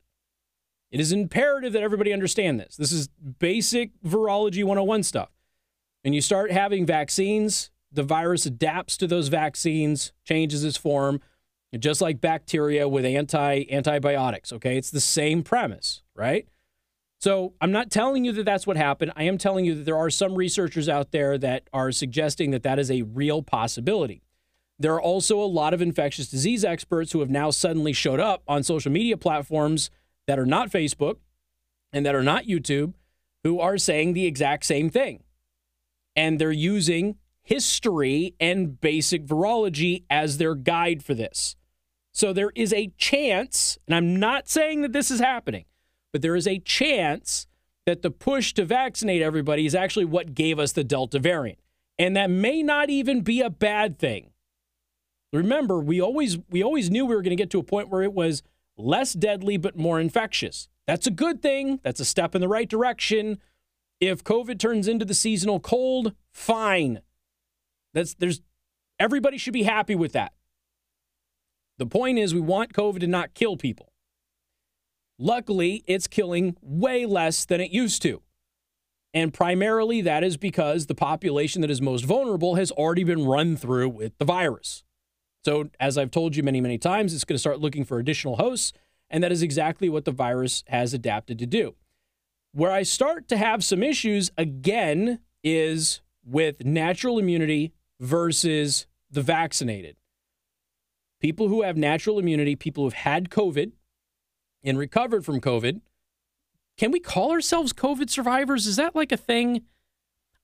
It 0.91 0.99
is 0.99 1.11
imperative 1.11 1.73
that 1.73 1.81
everybody 1.81 2.13
understand 2.13 2.59
this. 2.59 2.75
This 2.77 2.91
is 2.91 3.09
basic 3.39 3.89
virology 4.03 4.63
101 4.63 5.01
stuff. 5.01 5.31
And 6.03 6.13
you 6.13 6.21
start 6.21 6.51
having 6.51 6.85
vaccines, 6.85 7.71
the 7.91 8.03
virus 8.03 8.45
adapts 8.45 8.95
to 8.97 9.07
those 9.07 9.29
vaccines, 9.29 10.13
changes 10.23 10.63
its 10.63 10.77
form, 10.77 11.19
just 11.79 12.01
like 12.01 12.21
bacteria 12.21 12.87
with 12.87 13.05
anti 13.05 13.65
antibiotics, 13.71 14.53
okay? 14.53 14.77
It's 14.77 14.91
the 14.91 15.01
same 15.01 15.43
premise, 15.43 16.03
right? 16.15 16.47
So, 17.19 17.53
I'm 17.61 17.71
not 17.71 17.89
telling 17.89 18.25
you 18.25 18.31
that 18.33 18.43
that's 18.43 18.67
what 18.67 18.77
happened. 18.77 19.13
I 19.15 19.23
am 19.23 19.37
telling 19.37 19.65
you 19.65 19.75
that 19.75 19.85
there 19.85 19.97
are 19.97 20.09
some 20.09 20.35
researchers 20.35 20.89
out 20.89 21.11
there 21.11 21.37
that 21.37 21.63
are 21.73 21.91
suggesting 21.91 22.51
that 22.51 22.63
that 22.63 22.77
is 22.77 22.91
a 22.91 23.03
real 23.03 23.41
possibility. 23.41 24.21
There 24.77 24.93
are 24.93 25.01
also 25.01 25.39
a 25.39 25.45
lot 25.45 25.73
of 25.73 25.81
infectious 25.81 26.27
disease 26.27 26.65
experts 26.65 27.13
who 27.13 27.21
have 27.21 27.29
now 27.29 27.49
suddenly 27.51 27.93
showed 27.93 28.19
up 28.19 28.43
on 28.47 28.63
social 28.63 28.91
media 28.91 29.15
platforms 29.15 29.89
that 30.27 30.37
are 30.37 30.45
not 30.45 30.69
Facebook 30.69 31.17
and 31.93 32.05
that 32.05 32.15
are 32.15 32.23
not 32.23 32.45
YouTube 32.45 32.93
who 33.43 33.59
are 33.59 33.77
saying 33.77 34.13
the 34.13 34.25
exact 34.25 34.65
same 34.65 34.89
thing. 34.89 35.23
And 36.15 36.39
they're 36.39 36.51
using 36.51 37.15
history 37.43 38.33
and 38.39 38.81
basic 38.81 39.25
virology 39.25 40.03
as 40.09 40.37
their 40.37 40.55
guide 40.55 41.03
for 41.03 41.13
this. 41.13 41.55
So 42.15 42.31
there 42.31 42.53
is 42.55 42.71
a 42.71 42.93
chance, 42.97 43.77
and 43.85 43.93
I'm 43.93 44.15
not 44.15 44.47
saying 44.47 44.83
that 44.83 44.93
this 44.93 45.11
is 45.11 45.19
happening, 45.19 45.65
but 46.13 46.21
there 46.21 46.37
is 46.37 46.47
a 46.47 46.59
chance 46.59 47.45
that 47.85 48.03
the 48.03 48.09
push 48.09 48.53
to 48.53 48.63
vaccinate 48.63 49.21
everybody 49.21 49.65
is 49.65 49.75
actually 49.75 50.05
what 50.05 50.33
gave 50.33 50.57
us 50.57 50.71
the 50.71 50.85
Delta 50.85 51.19
variant. 51.19 51.59
And 51.99 52.15
that 52.15 52.29
may 52.29 52.63
not 52.63 52.89
even 52.89 53.19
be 53.19 53.41
a 53.41 53.49
bad 53.49 53.99
thing. 53.99 54.31
Remember, 55.33 55.77
we 55.77 55.99
always 55.99 56.37
we 56.49 56.63
always 56.63 56.89
knew 56.89 57.05
we 57.05 57.15
were 57.15 57.21
going 57.21 57.35
to 57.35 57.43
get 57.43 57.49
to 57.49 57.59
a 57.59 57.63
point 57.63 57.89
where 57.89 58.01
it 58.01 58.13
was 58.13 58.43
less 58.77 59.11
deadly 59.11 59.57
but 59.57 59.75
more 59.75 59.99
infectious. 59.99 60.69
That's 60.87 61.07
a 61.07 61.11
good 61.11 61.41
thing. 61.41 61.81
That's 61.83 61.99
a 61.99 62.05
step 62.05 62.33
in 62.33 62.39
the 62.39 62.47
right 62.47 62.69
direction. 62.69 63.39
If 63.99 64.23
COVID 64.23 64.57
turns 64.57 64.87
into 64.87 65.03
the 65.03 65.13
seasonal 65.13 65.59
cold, 65.59 66.13
fine. 66.31 67.01
That's 67.93 68.13
there's 68.13 68.41
everybody 69.01 69.37
should 69.37 69.51
be 69.51 69.63
happy 69.63 69.95
with 69.95 70.13
that. 70.13 70.31
The 71.77 71.85
point 71.85 72.17
is 72.17 72.33
we 72.33 72.41
want 72.41 72.73
COVID 72.73 73.01
to 73.01 73.07
not 73.07 73.33
kill 73.33 73.57
people. 73.57 73.91
Luckily, 75.17 75.83
it's 75.87 76.07
killing 76.07 76.57
way 76.61 77.05
less 77.05 77.45
than 77.45 77.61
it 77.61 77.71
used 77.71 78.01
to. 78.03 78.21
And 79.13 79.33
primarily 79.33 80.01
that 80.01 80.23
is 80.23 80.35
because 80.35 80.87
the 80.87 80.95
population 80.95 81.61
that 81.61 81.71
is 81.71 81.81
most 81.81 82.03
vulnerable 82.03 82.55
has 82.55 82.71
already 82.71 83.05
been 83.05 83.25
run 83.25 83.55
through 83.55 83.89
with 83.89 84.17
the 84.17 84.25
virus. 84.25 84.83
So, 85.45 85.69
as 85.79 85.97
I've 85.97 86.11
told 86.11 86.35
you 86.35 86.43
many, 86.43 86.59
many 86.59 86.77
times, 86.77 87.13
it's 87.13 87.23
going 87.23 87.35
to 87.35 87.39
start 87.39 87.59
looking 87.59 87.85
for 87.85 87.99
additional 87.99 88.37
hosts. 88.37 88.73
And 89.09 89.23
that 89.23 89.31
is 89.31 89.43
exactly 89.43 89.87
what 89.87 90.03
the 90.03 90.11
virus 90.11 90.63
has 90.67 90.93
adapted 90.93 91.39
to 91.39 91.45
do. 91.45 91.75
Where 92.51 92.71
I 92.71 92.83
start 92.83 93.27
to 93.29 93.37
have 93.37 93.63
some 93.63 93.83
issues 93.83 94.31
again 94.37 95.19
is 95.43 96.01
with 96.25 96.65
natural 96.65 97.19
immunity 97.19 97.73
versus 97.99 98.87
the 99.11 99.21
vaccinated. 99.21 99.95
People 101.21 101.47
who 101.47 101.63
have 101.63 101.77
natural 101.77 102.19
immunity, 102.19 102.55
people 102.55 102.83
who 102.83 102.89
have 102.89 102.93
had 102.93 103.29
COVID 103.29 103.71
and 104.63 104.77
recovered 104.77 105.25
from 105.25 105.39
COVID, 105.39 105.81
can 106.77 106.91
we 106.91 106.99
call 106.99 107.31
ourselves 107.31 107.71
COVID 107.73 108.09
survivors? 108.09 108.67
Is 108.67 108.75
that 108.75 108.95
like 108.95 109.11
a 109.11 109.17
thing? 109.17 109.61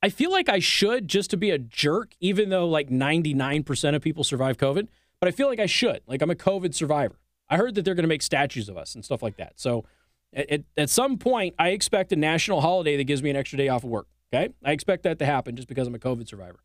I 0.01 0.09
feel 0.09 0.31
like 0.31 0.49
I 0.49 0.59
should 0.59 1.07
just 1.07 1.29
to 1.31 1.37
be 1.37 1.51
a 1.51 1.57
jerk, 1.57 2.13
even 2.19 2.49
though 2.49 2.67
like 2.67 2.89
99% 2.89 3.95
of 3.95 4.01
people 4.01 4.23
survive 4.23 4.57
COVID, 4.57 4.87
but 5.19 5.27
I 5.27 5.31
feel 5.31 5.47
like 5.47 5.59
I 5.59 5.65
should. 5.65 6.01
Like 6.07 6.21
I'm 6.21 6.31
a 6.31 6.35
COVID 6.35 6.73
survivor. 6.73 7.19
I 7.49 7.57
heard 7.57 7.75
that 7.75 7.83
they're 7.83 7.95
going 7.95 8.03
to 8.03 8.09
make 8.09 8.21
statues 8.21 8.69
of 8.69 8.77
us 8.77 8.95
and 8.95 9.03
stuff 9.03 9.21
like 9.21 9.35
that. 9.37 9.53
So 9.57 9.85
at, 10.33 10.63
at 10.77 10.89
some 10.89 11.17
point, 11.17 11.53
I 11.59 11.69
expect 11.69 12.11
a 12.13 12.15
national 12.15 12.61
holiday 12.61 12.95
that 12.97 13.03
gives 13.03 13.21
me 13.21 13.29
an 13.29 13.35
extra 13.35 13.57
day 13.57 13.67
off 13.67 13.83
of 13.83 13.89
work. 13.89 14.07
Okay. 14.33 14.53
I 14.63 14.71
expect 14.71 15.03
that 15.03 15.19
to 15.19 15.25
happen 15.25 15.55
just 15.57 15.67
because 15.67 15.87
I'm 15.87 15.95
a 15.95 15.99
COVID 15.99 16.27
survivor. 16.27 16.59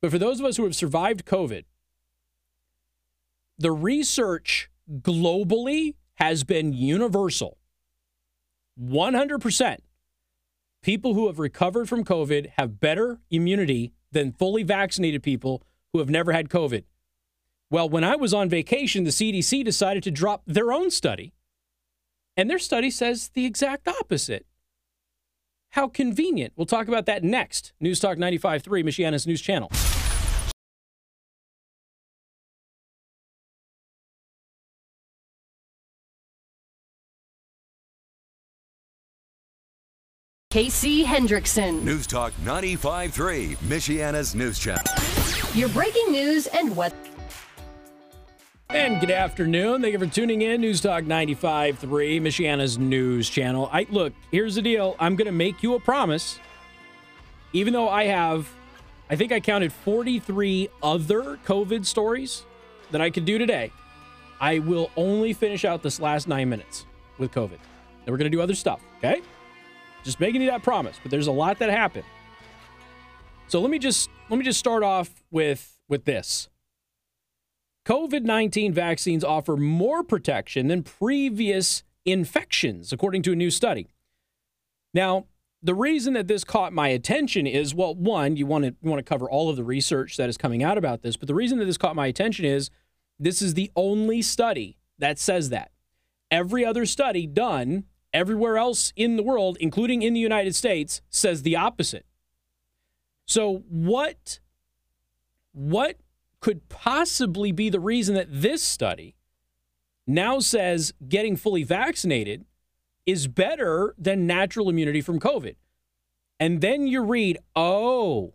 But 0.00 0.10
for 0.10 0.18
those 0.18 0.40
of 0.40 0.46
us 0.46 0.56
who 0.56 0.64
have 0.64 0.74
survived 0.74 1.26
COVID, 1.26 1.64
the 3.62 3.70
research 3.70 4.68
globally 4.90 5.94
has 6.16 6.42
been 6.42 6.72
universal 6.72 7.58
100% 8.80 9.76
people 10.82 11.14
who 11.14 11.28
have 11.28 11.38
recovered 11.38 11.88
from 11.88 12.04
COVID 12.04 12.50
have 12.56 12.80
better 12.80 13.20
immunity 13.30 13.92
than 14.10 14.32
fully 14.32 14.64
vaccinated 14.64 15.22
people 15.22 15.62
who 15.92 16.00
have 16.00 16.10
never 16.10 16.32
had 16.32 16.48
COVID. 16.48 16.82
Well, 17.70 17.88
when 17.88 18.02
I 18.02 18.16
was 18.16 18.34
on 18.34 18.48
vacation, 18.48 19.04
the 19.04 19.10
CDC 19.10 19.64
decided 19.64 20.02
to 20.02 20.10
drop 20.10 20.42
their 20.44 20.72
own 20.72 20.90
study, 20.90 21.32
and 22.36 22.50
their 22.50 22.58
study 22.58 22.90
says 22.90 23.30
the 23.32 23.46
exact 23.46 23.86
opposite. 23.86 24.44
How 25.70 25.86
convenient. 25.86 26.52
We'll 26.56 26.66
talk 26.66 26.88
about 26.88 27.06
that 27.06 27.22
next. 27.22 27.72
News 27.80 28.00
Talk 28.00 28.18
95.3, 28.18 28.84
Michiana's 28.84 29.26
news 29.26 29.40
channel. 29.40 29.70
Casey 40.52 41.02
Hendrickson. 41.02 41.82
News 41.82 42.06
Talk 42.06 42.30
95.3, 42.44 43.56
Michiana's 43.56 44.34
news 44.34 44.58
channel. 44.58 44.84
Your 45.54 45.70
breaking 45.70 46.12
news 46.12 46.46
and 46.46 46.76
what. 46.76 46.94
And 48.68 49.00
good 49.00 49.10
afternoon. 49.10 49.80
Thank 49.80 49.94
you 49.94 49.98
for 49.98 50.06
tuning 50.06 50.42
in. 50.42 50.60
News 50.60 50.82
Talk 50.82 51.04
95.3, 51.04 51.78
Michiana's 52.20 52.76
news 52.76 53.30
channel. 53.30 53.70
I 53.72 53.86
look, 53.88 54.12
here's 54.30 54.54
the 54.54 54.60
deal. 54.60 54.94
I'm 55.00 55.16
going 55.16 55.24
to 55.24 55.32
make 55.32 55.62
you 55.62 55.72
a 55.72 55.80
promise. 55.80 56.38
Even 57.54 57.72
though 57.72 57.88
I 57.88 58.04
have, 58.04 58.46
I 59.08 59.16
think 59.16 59.32
I 59.32 59.40
counted 59.40 59.72
43 59.72 60.68
other 60.82 61.38
COVID 61.46 61.86
stories 61.86 62.44
that 62.90 63.00
I 63.00 63.08
could 63.08 63.24
do 63.24 63.38
today, 63.38 63.72
I 64.38 64.58
will 64.58 64.90
only 64.98 65.32
finish 65.32 65.64
out 65.64 65.82
this 65.82 65.98
last 65.98 66.28
nine 66.28 66.50
minutes 66.50 66.84
with 67.16 67.32
COVID. 67.32 67.48
Then 67.48 68.12
we're 68.12 68.18
going 68.18 68.30
to 68.30 68.36
do 68.36 68.42
other 68.42 68.54
stuff, 68.54 68.82
okay? 68.98 69.22
Just 70.04 70.20
making 70.20 70.42
you 70.42 70.50
that 70.50 70.62
promise, 70.62 70.98
but 71.02 71.10
there's 71.10 71.28
a 71.28 71.32
lot 71.32 71.58
that 71.58 71.70
happened. 71.70 72.04
So 73.46 73.60
let 73.60 73.70
me 73.70 73.78
just 73.78 74.08
let 74.28 74.38
me 74.38 74.44
just 74.44 74.58
start 74.58 74.82
off 74.82 75.22
with 75.30 75.78
with 75.88 76.04
this. 76.04 76.48
COVID-19 77.86 78.72
vaccines 78.72 79.24
offer 79.24 79.56
more 79.56 80.04
protection 80.04 80.68
than 80.68 80.82
previous 80.82 81.82
infections, 82.04 82.92
according 82.92 83.22
to 83.22 83.32
a 83.32 83.36
new 83.36 83.50
study. 83.50 83.88
Now, 84.94 85.26
the 85.62 85.74
reason 85.74 86.14
that 86.14 86.28
this 86.28 86.44
caught 86.44 86.72
my 86.72 86.88
attention 86.88 87.46
is 87.46 87.74
well, 87.74 87.94
one, 87.94 88.36
you 88.36 88.46
want 88.46 88.64
to 88.64 88.74
you 88.82 88.90
want 88.90 88.98
to 88.98 89.08
cover 89.08 89.30
all 89.30 89.48
of 89.48 89.56
the 89.56 89.64
research 89.64 90.16
that 90.16 90.28
is 90.28 90.36
coming 90.36 90.62
out 90.62 90.78
about 90.78 91.02
this, 91.02 91.16
but 91.16 91.28
the 91.28 91.34
reason 91.34 91.58
that 91.58 91.66
this 91.66 91.78
caught 91.78 91.96
my 91.96 92.06
attention 92.06 92.44
is 92.44 92.70
this 93.18 93.42
is 93.42 93.54
the 93.54 93.70
only 93.76 94.22
study 94.22 94.78
that 94.98 95.18
says 95.18 95.50
that. 95.50 95.70
Every 96.30 96.64
other 96.64 96.86
study 96.86 97.26
done 97.26 97.84
Everywhere 98.12 98.58
else 98.58 98.92
in 98.96 99.16
the 99.16 99.22
world, 99.22 99.56
including 99.60 100.02
in 100.02 100.12
the 100.12 100.20
United 100.20 100.54
States, 100.54 101.00
says 101.08 101.42
the 101.42 101.56
opposite. 101.56 102.04
So 103.26 103.64
what 103.68 104.40
what 105.52 105.96
could 106.40 106.68
possibly 106.68 107.52
be 107.52 107.68
the 107.68 107.80
reason 107.80 108.14
that 108.14 108.26
this 108.28 108.62
study 108.62 109.14
now 110.06 110.40
says 110.40 110.92
getting 111.08 111.36
fully 111.36 111.62
vaccinated 111.62 112.44
is 113.06 113.28
better 113.28 113.94
than 113.98 114.26
natural 114.26 114.68
immunity 114.68 115.00
from 115.00 115.20
COVID. 115.20 115.56
And 116.40 116.60
then 116.60 116.86
you 116.86 117.02
read, 117.02 117.38
oh, 117.54 118.34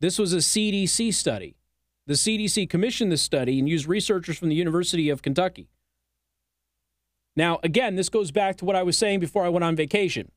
this 0.00 0.18
was 0.18 0.32
a 0.32 0.38
CDC 0.38 1.14
study. 1.14 1.56
The 2.06 2.14
CDC 2.14 2.68
commissioned 2.68 3.10
this 3.10 3.22
study 3.22 3.58
and 3.58 3.68
used 3.68 3.88
researchers 3.88 4.38
from 4.38 4.48
the 4.48 4.54
University 4.54 5.08
of 5.08 5.22
Kentucky. 5.22 5.68
Now, 7.36 7.60
again, 7.62 7.96
this 7.96 8.08
goes 8.08 8.30
back 8.30 8.56
to 8.56 8.64
what 8.64 8.76
I 8.76 8.82
was 8.82 8.96
saying 8.96 9.20
before 9.20 9.44
I 9.44 9.50
went 9.50 9.64
on 9.64 9.76
vacation. 9.76 10.32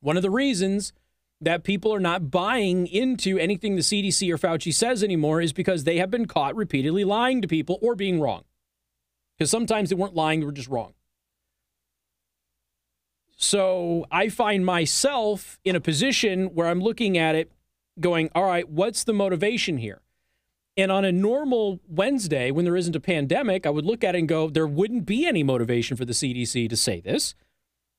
One 0.00 0.16
of 0.16 0.22
the 0.22 0.30
reasons 0.30 0.92
that 1.40 1.64
people 1.64 1.92
are 1.92 2.00
not 2.00 2.30
buying 2.30 2.86
into 2.86 3.38
anything 3.38 3.74
the 3.74 3.82
CDC 3.82 4.32
or 4.32 4.38
Fauci 4.38 4.72
says 4.72 5.02
anymore 5.02 5.40
is 5.40 5.52
because 5.52 5.84
they 5.84 5.98
have 5.98 6.10
been 6.10 6.26
caught 6.26 6.54
repeatedly 6.54 7.04
lying 7.04 7.42
to 7.42 7.48
people 7.48 7.78
or 7.82 7.94
being 7.94 8.20
wrong. 8.20 8.44
Because 9.36 9.50
sometimes 9.50 9.88
they 9.88 9.96
weren't 9.96 10.14
lying, 10.14 10.40
they 10.40 10.46
were 10.46 10.52
just 10.52 10.68
wrong. 10.68 10.92
So 13.36 14.04
I 14.10 14.28
find 14.28 14.66
myself 14.66 15.58
in 15.64 15.74
a 15.74 15.80
position 15.80 16.48
where 16.54 16.68
I'm 16.68 16.80
looking 16.80 17.16
at 17.16 17.34
it 17.34 17.50
going, 17.98 18.28
all 18.34 18.44
right, 18.44 18.68
what's 18.68 19.02
the 19.04 19.14
motivation 19.14 19.78
here? 19.78 20.02
And 20.76 20.90
on 20.92 21.04
a 21.04 21.12
normal 21.12 21.80
Wednesday, 21.88 22.50
when 22.50 22.64
there 22.64 22.76
isn't 22.76 22.96
a 22.96 23.00
pandemic, 23.00 23.66
I 23.66 23.70
would 23.70 23.84
look 23.84 24.04
at 24.04 24.14
it 24.14 24.18
and 24.18 24.28
go, 24.28 24.48
there 24.48 24.66
wouldn't 24.66 25.04
be 25.04 25.26
any 25.26 25.42
motivation 25.42 25.96
for 25.96 26.04
the 26.04 26.12
CDC 26.12 26.68
to 26.70 26.76
say 26.76 27.00
this. 27.00 27.34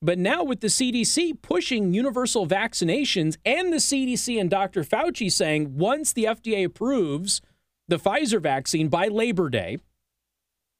But 0.00 0.18
now, 0.18 0.42
with 0.42 0.60
the 0.60 0.66
CDC 0.66 1.42
pushing 1.42 1.94
universal 1.94 2.46
vaccinations 2.46 3.36
and 3.44 3.72
the 3.72 3.76
CDC 3.76 4.40
and 4.40 4.50
Dr. 4.50 4.82
Fauci 4.82 5.30
saying 5.30 5.76
once 5.76 6.12
the 6.12 6.24
FDA 6.24 6.64
approves 6.64 7.40
the 7.86 7.98
Pfizer 7.98 8.40
vaccine 8.40 8.88
by 8.88 9.06
Labor 9.06 9.48
Day, 9.48 9.78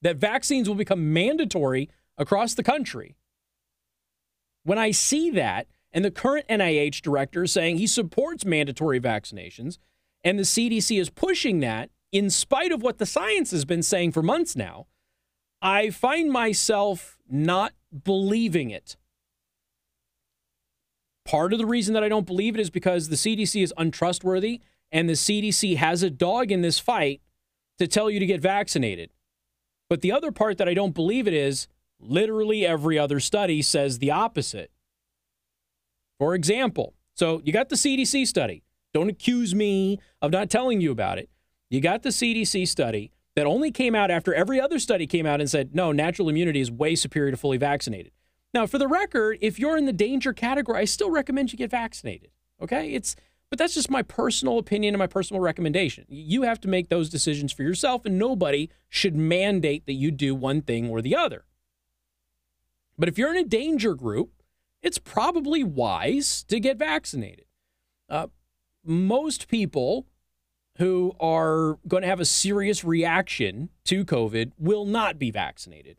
that 0.01 0.17
vaccines 0.17 0.69
will 0.69 0.75
become 0.75 1.13
mandatory 1.13 1.89
across 2.19 2.55
the 2.55 2.65
country. 2.65 3.15
When 4.65 4.79
I 4.79 4.91
see 4.91 5.31
that, 5.31 5.69
and 5.93 6.05
the 6.05 6.11
current 6.11 6.49
NIH 6.49 7.03
director 7.03 7.47
saying 7.47 7.79
he 7.79 7.87
supports 7.87 8.45
mandatory 8.45 9.01
vaccinations, 9.01 9.79
and 10.25 10.38
the 10.38 10.45
CDC 10.45 11.00
is 11.00 11.11
pushing 11.11 11.61
that 11.61 11.91
in 12.12 12.29
spite 12.31 12.73
of 12.73 12.83
what 12.83 12.99
the 12.99 13.07
science 13.07 13.50
has 13.50 13.64
been 13.64 13.83
saying 13.83 14.12
for 14.12 14.23
months 14.23 14.55
now, 14.55 14.87
I 15.61 15.91
find 15.91 16.31
myself 16.31 17.19
not 17.29 17.73
believing 18.05 18.71
it. 18.71 18.97
Part 21.25 21.52
of 21.52 21.59
the 21.59 21.67
reason 21.67 21.95
that 21.95 22.05
I 22.05 22.09
don't 22.09 22.26
believe 22.26 22.55
it 22.55 22.61
is 22.61 22.71
because 22.71 23.09
the 23.09 23.17
CDC 23.17 23.62
is 23.62 23.73
untrustworthy 23.76 24.61
and 24.91 25.09
the 25.09 25.14
CDC 25.14 25.76
has 25.76 26.02
a 26.02 26.11
dog 26.11 26.50
in 26.50 26.62
this 26.62 26.79
fight 26.79 27.23
to 27.79 27.87
tell 27.87 28.11
you 28.11 28.21
to 28.21 28.26
get 28.26 28.41
vaccinated. 28.41 29.11
But 29.88 30.02
the 30.02 30.12
other 30.12 30.33
part 30.33 30.59
that 30.59 30.69
I 30.69 30.75
don't 30.75 30.95
believe 30.95 31.26
it 31.26 31.35
is 31.35 31.69
literally 32.00 32.67
every 32.67 32.99
other 32.99 33.21
study 33.21 33.62
says 33.62 33.99
the 33.99 34.11
opposite. 34.11 34.71
For 36.19 36.35
example, 36.35 36.95
so 37.14 37.41
you 37.45 37.52
got 37.52 37.69
the 37.69 37.76
CDC 37.76 38.26
study. 38.26 38.64
Don't 38.93 39.09
accuse 39.09 39.55
me 39.55 39.99
of 40.21 40.31
not 40.31 40.51
telling 40.51 40.81
you 40.81 40.91
about 40.91 41.19
it. 41.19 41.31
You 41.71 41.81
got 41.81 42.03
the 42.03 42.11
CDC 42.11 42.69
study 42.69 43.11
that 43.35 43.47
only 43.47 43.71
came 43.71 43.95
out 43.95 44.11
after 44.11 44.35
every 44.35 44.61
other 44.61 44.79
study 44.79 45.07
came 45.07 45.25
out 45.25 45.41
and 45.41 45.51
said, 45.51 45.75
no, 45.75 45.93
natural 45.93 46.29
immunity 46.29 46.61
is 46.61 46.71
way 46.71 46.95
superior 46.95 47.31
to 47.31 47.37
fully 47.37 47.57
vaccinated. 47.57 48.13
Now, 48.53 48.67
for 48.67 48.79
the 48.79 48.89
record, 48.89 49.39
if 49.41 49.59
you're 49.59 49.79
in 49.79 49.87
the 49.87 49.93
danger 49.93 50.35
category, 50.35 50.81
I 50.81 50.85
still 50.85 51.11
recommend 51.11 51.53
you 51.53 51.59
get 51.59 51.71
vaccinated. 51.71 52.31
Okay? 52.61 52.93
It's 52.93 53.17
but 53.53 53.59
that's 53.59 53.75
just 53.75 53.91
my 53.91 54.01
personal 54.01 54.57
opinion 54.57 54.95
and 54.95 54.99
my 54.99 55.07
personal 55.07 55.43
recommendation. 55.43 56.07
You 56.09 56.41
have 56.45 56.59
to 56.63 56.69
make 56.69 56.89
those 56.89 57.11
decisions 57.11 57.53
for 57.53 57.63
yourself, 57.63 58.07
and 58.07 58.19
nobody 58.19 58.71
should 58.89 59.15
mandate 59.15 59.85
that 59.85 59.93
you 59.93 60.11
do 60.11 60.35
one 60.35 60.63
thing 60.63 60.89
or 60.89 61.03
the 61.03 61.15
other. 61.15 61.45
But 62.97 63.11
if 63.11 63.19
you're 63.19 63.29
in 63.29 63.45
a 63.45 63.47
danger 63.47 63.95
group, 63.95 64.43
it's 64.81 64.97
probably 64.97 65.63
wise 65.63 66.45
to 66.45 66.61
get 66.61 66.79
vaccinated. 66.79 67.45
Uh, 68.09 68.29
most 68.85 69.49
people 69.49 70.07
who 70.79 71.12
are 71.21 71.79
going 71.87 72.03
to 72.03 72.09
have 72.09 72.21
a 72.21 72.25
serious 72.25 72.83
reaction 72.83 73.68
to 73.85 74.05
COVID 74.05 74.53
will 74.59 74.85
not 74.85 75.18
be 75.18 75.31
vaccinated. 75.31 75.97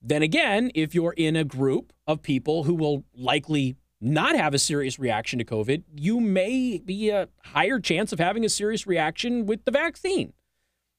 Then 0.00 0.22
again, 0.22 0.70
if 0.74 0.94
you're 0.94 1.14
in 1.16 1.36
a 1.36 1.44
group 1.44 1.92
of 2.06 2.22
people 2.22 2.64
who 2.64 2.74
will 2.74 3.04
likely 3.14 3.76
not 4.00 4.34
have 4.34 4.54
a 4.54 4.58
serious 4.58 4.98
reaction 4.98 5.38
to 5.38 5.44
COVID, 5.44 5.82
you 5.94 6.20
may 6.20 6.78
be 6.78 7.10
a 7.10 7.28
higher 7.44 7.78
chance 7.78 8.12
of 8.12 8.18
having 8.18 8.44
a 8.44 8.48
serious 8.48 8.86
reaction 8.86 9.44
with 9.44 9.64
the 9.64 9.70
vaccine. 9.70 10.32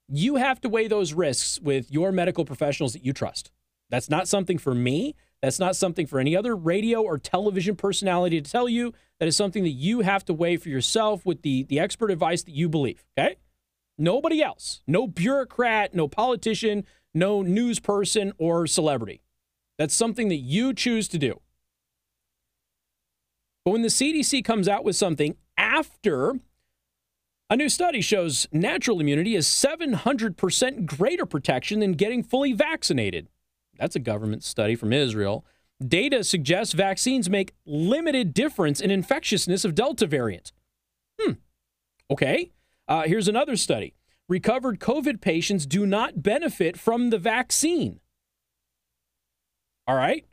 You 0.08 0.36
have 0.36 0.62
to 0.62 0.70
weigh 0.70 0.88
those 0.88 1.14
risks 1.14 1.60
with 1.62 1.92
your 1.92 2.12
medical 2.12 2.46
professionals 2.46 2.94
that 2.94 3.04
you 3.04 3.14
trust. 3.14 3.50
That's 3.90 4.10
not 4.10 4.28
something 4.28 4.58
for 4.58 4.76
me. 4.76 5.16
That's 5.42 5.60
not 5.60 5.76
something 5.76 6.06
for 6.06 6.20
any 6.20 6.36
other 6.36 6.56
radio 6.56 7.02
or 7.02 7.18
television 7.18 7.76
personality 7.76 8.40
to 8.40 8.52
tell 8.52 8.70
you. 8.70 8.94
That 9.20 9.28
is 9.28 9.36
something 9.36 9.64
that 9.64 9.70
you 9.70 10.02
have 10.02 10.24
to 10.26 10.34
weigh 10.34 10.58
for 10.58 10.70
yourself 10.70 11.26
with 11.26 11.42
the, 11.42 11.64
the 11.64 11.80
expert 11.80 12.12
advice 12.12 12.44
that 12.44 12.56
you 12.56 12.70
believe. 12.70 13.04
Okay? 13.18 13.38
Nobody 13.98 14.42
else. 14.42 14.82
No 14.88 15.08
bureaucrat, 15.08 15.94
no 15.94 16.08
politician, 16.08 16.86
no 17.14 17.42
news 17.42 17.80
person 17.80 18.34
or 18.38 18.68
celebrity. 18.68 19.22
That's 19.78 19.96
something 19.96 20.30
that 20.30 20.36
you 20.36 20.74
choose 20.74 21.08
to 21.10 21.18
do. 21.18 21.42
But 23.66 23.72
when 23.72 23.82
the 23.82 23.90
CDC 23.90 24.44
comes 24.44 24.68
out 24.68 24.84
with 24.84 24.96
something 24.96 25.38
after 25.58 26.34
a 27.50 27.56
new 27.56 27.68
study 27.68 28.02
shows 28.02 28.48
natural 28.52 29.00
immunity 29.00 29.36
is 29.36 29.46
700% 29.46 30.86
greater 30.86 31.26
protection 31.26 31.80
than 31.80 31.94
getting 31.94 32.24
fully 32.24 32.54
vaccinated. 32.54 33.28
That's 33.82 33.96
a 33.96 34.00
government 34.00 34.44
study 34.44 34.76
from 34.76 34.94
Israel. 34.94 35.44
Data 35.86 36.24
suggests 36.24 36.74
vaccines 36.76 37.32
make 37.32 37.56
limited 37.66 38.32
difference 38.32 38.80
in 38.80 38.92
infectiousness 38.92 39.66
of 39.66 39.74
Delta 39.74 40.06
variant. 40.06 40.52
Hmm. 41.20 41.32
Okay. 42.12 42.52
Uh, 42.88 43.04
here's 43.04 43.28
another 43.28 43.56
study. 43.56 43.96
Recovered 44.30 44.80
COVID 44.80 45.20
patients 45.20 45.66
do 45.66 45.88
not 45.88 46.22
benefit 46.22 46.78
from 46.78 47.10
the 47.10 47.18
vaccine. 47.18 48.00
All 49.88 49.96
right. 49.96 50.28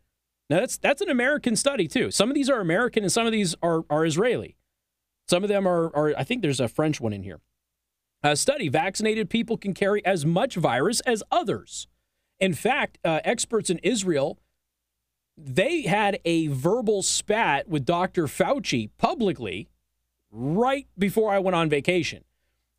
Now 0.51 0.61
that's 0.61 0.77
that's 0.77 1.01
an 1.01 1.09
American 1.09 1.57
study 1.57 1.89
too. 1.89 2.11
Some 2.11 2.29
of 2.29 2.35
these 2.35 2.51
are 2.51 2.61
American 2.61 3.03
and 3.03 3.11
some 3.11 3.25
of 3.25 3.33
these 3.33 3.55
are, 3.63 3.85
are 3.89 4.05
Israeli. 4.05 4.57
Some 5.27 5.43
of 5.43 5.49
them 5.49 5.67
are, 5.67 5.87
are 5.97 6.15
I 6.19 6.25
think 6.25 6.43
there's 6.43 6.61
a 6.61 6.69
French 6.69 7.01
one 7.01 7.15
in 7.15 7.23
here. 7.23 7.41
A 8.23 8.37
study 8.37 8.69
vaccinated 8.69 9.31
people 9.31 9.57
can 9.57 9.73
carry 9.73 10.05
as 10.05 10.27
much 10.27 10.57
virus 10.57 11.01
as 11.01 11.23
others. 11.31 11.87
In 12.41 12.55
fact, 12.55 12.99
uh, 13.05 13.21
experts 13.25 13.71
in 13.71 13.79
Israel 13.79 14.39
they 15.41 15.83
had 15.83 16.19
a 16.25 16.49
verbal 16.49 17.03
spat 17.03 17.69
with 17.69 17.85
Dr. 17.85 18.25
Fauci 18.25 18.91
publicly 18.99 19.69
right 20.33 20.87
before 20.99 21.31
I 21.33 21.39
went 21.39 21.55
on 21.55 21.69
vacation. 21.69 22.25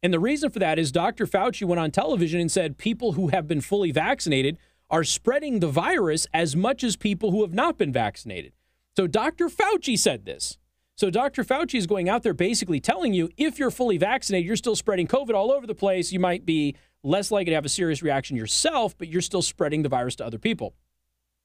And 0.03 0.13
the 0.13 0.19
reason 0.19 0.49
for 0.49 0.59
that 0.59 0.77
is 0.77 0.91
Dr. 0.91 1.25
Fauci 1.25 1.65
went 1.65 1.79
on 1.79 1.91
television 1.91 2.39
and 2.39 2.51
said 2.51 2.77
people 2.77 3.13
who 3.13 3.29
have 3.29 3.47
been 3.47 3.61
fully 3.61 3.91
vaccinated 3.91 4.57
are 4.89 5.03
spreading 5.03 5.59
the 5.59 5.67
virus 5.67 6.27
as 6.33 6.55
much 6.55 6.83
as 6.83 6.95
people 6.95 7.31
who 7.31 7.41
have 7.41 7.53
not 7.53 7.77
been 7.77 7.93
vaccinated. 7.93 8.53
So 8.95 9.07
Dr. 9.07 9.47
Fauci 9.47 9.97
said 9.97 10.25
this. 10.25 10.57
So 10.99 11.09
Dr. 11.09 11.45
Fauci 11.45 11.75
is 11.75 11.87
going 11.87 12.09
out 12.09 12.23
there 12.23 12.33
basically 12.33 12.81
telling 12.81 13.13
you 13.13 13.29
if 13.37 13.57
you're 13.57 13.71
fully 13.71 13.97
vaccinated, 13.97 14.45
you're 14.45 14.57
still 14.57 14.75
spreading 14.75 15.07
COVID 15.07 15.33
all 15.33 15.49
over 15.49 15.65
the 15.65 15.73
place. 15.73 16.11
You 16.11 16.19
might 16.19 16.45
be 16.45 16.75
less 17.03 17.31
likely 17.31 17.51
to 17.51 17.55
have 17.55 17.63
a 17.63 17.69
serious 17.69 18.03
reaction 18.03 18.35
yourself, 18.35 18.97
but 18.97 19.07
you're 19.07 19.21
still 19.21 19.41
spreading 19.41 19.83
the 19.83 19.87
virus 19.87 20.17
to 20.17 20.25
other 20.25 20.37
people. 20.37 20.73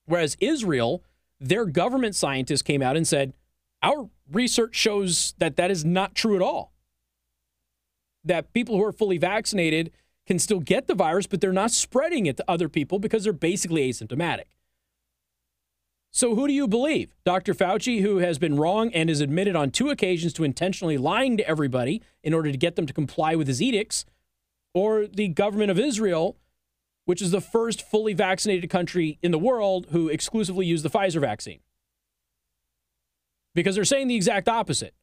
Whereas 0.06 0.36
Israel, 0.40 1.04
their 1.38 1.66
government 1.66 2.16
scientists 2.16 2.62
came 2.62 2.82
out 2.82 2.96
and 2.96 3.06
said, 3.06 3.32
our 3.80 4.10
research 4.32 4.74
shows 4.74 5.34
that 5.38 5.54
that 5.54 5.70
is 5.70 5.84
not 5.84 6.16
true 6.16 6.34
at 6.34 6.42
all. 6.42 6.72
That 8.24 8.52
people 8.54 8.76
who 8.76 8.82
are 8.82 8.90
fully 8.90 9.18
vaccinated 9.18 9.92
can 10.26 10.40
still 10.40 10.58
get 10.58 10.88
the 10.88 10.96
virus, 10.96 11.28
but 11.28 11.40
they're 11.40 11.52
not 11.52 11.70
spreading 11.70 12.26
it 12.26 12.36
to 12.38 12.44
other 12.48 12.68
people 12.68 12.98
because 12.98 13.22
they're 13.22 13.32
basically 13.32 13.88
asymptomatic. 13.88 14.46
So, 16.16 16.36
who 16.36 16.46
do 16.46 16.52
you 16.52 16.68
believe? 16.68 17.12
Dr. 17.24 17.54
Fauci, 17.54 18.00
who 18.00 18.18
has 18.18 18.38
been 18.38 18.56
wrong 18.56 18.94
and 18.94 19.10
is 19.10 19.20
admitted 19.20 19.56
on 19.56 19.72
two 19.72 19.90
occasions 19.90 20.32
to 20.34 20.44
intentionally 20.44 20.96
lying 20.96 21.36
to 21.38 21.48
everybody 21.48 22.02
in 22.22 22.32
order 22.32 22.52
to 22.52 22.56
get 22.56 22.76
them 22.76 22.86
to 22.86 22.92
comply 22.92 23.34
with 23.34 23.48
his 23.48 23.60
edicts, 23.60 24.04
or 24.72 25.08
the 25.08 25.26
government 25.26 25.72
of 25.72 25.78
Israel, 25.78 26.36
which 27.04 27.20
is 27.20 27.32
the 27.32 27.40
first 27.40 27.82
fully 27.82 28.14
vaccinated 28.14 28.70
country 28.70 29.18
in 29.22 29.32
the 29.32 29.40
world 29.40 29.88
who 29.90 30.08
exclusively 30.08 30.66
used 30.66 30.84
the 30.84 30.88
Pfizer 30.88 31.20
vaccine? 31.20 31.58
Because 33.52 33.74
they're 33.74 33.84
saying 33.84 34.06
the 34.06 34.14
exact 34.14 34.48
opposite. 34.48 34.94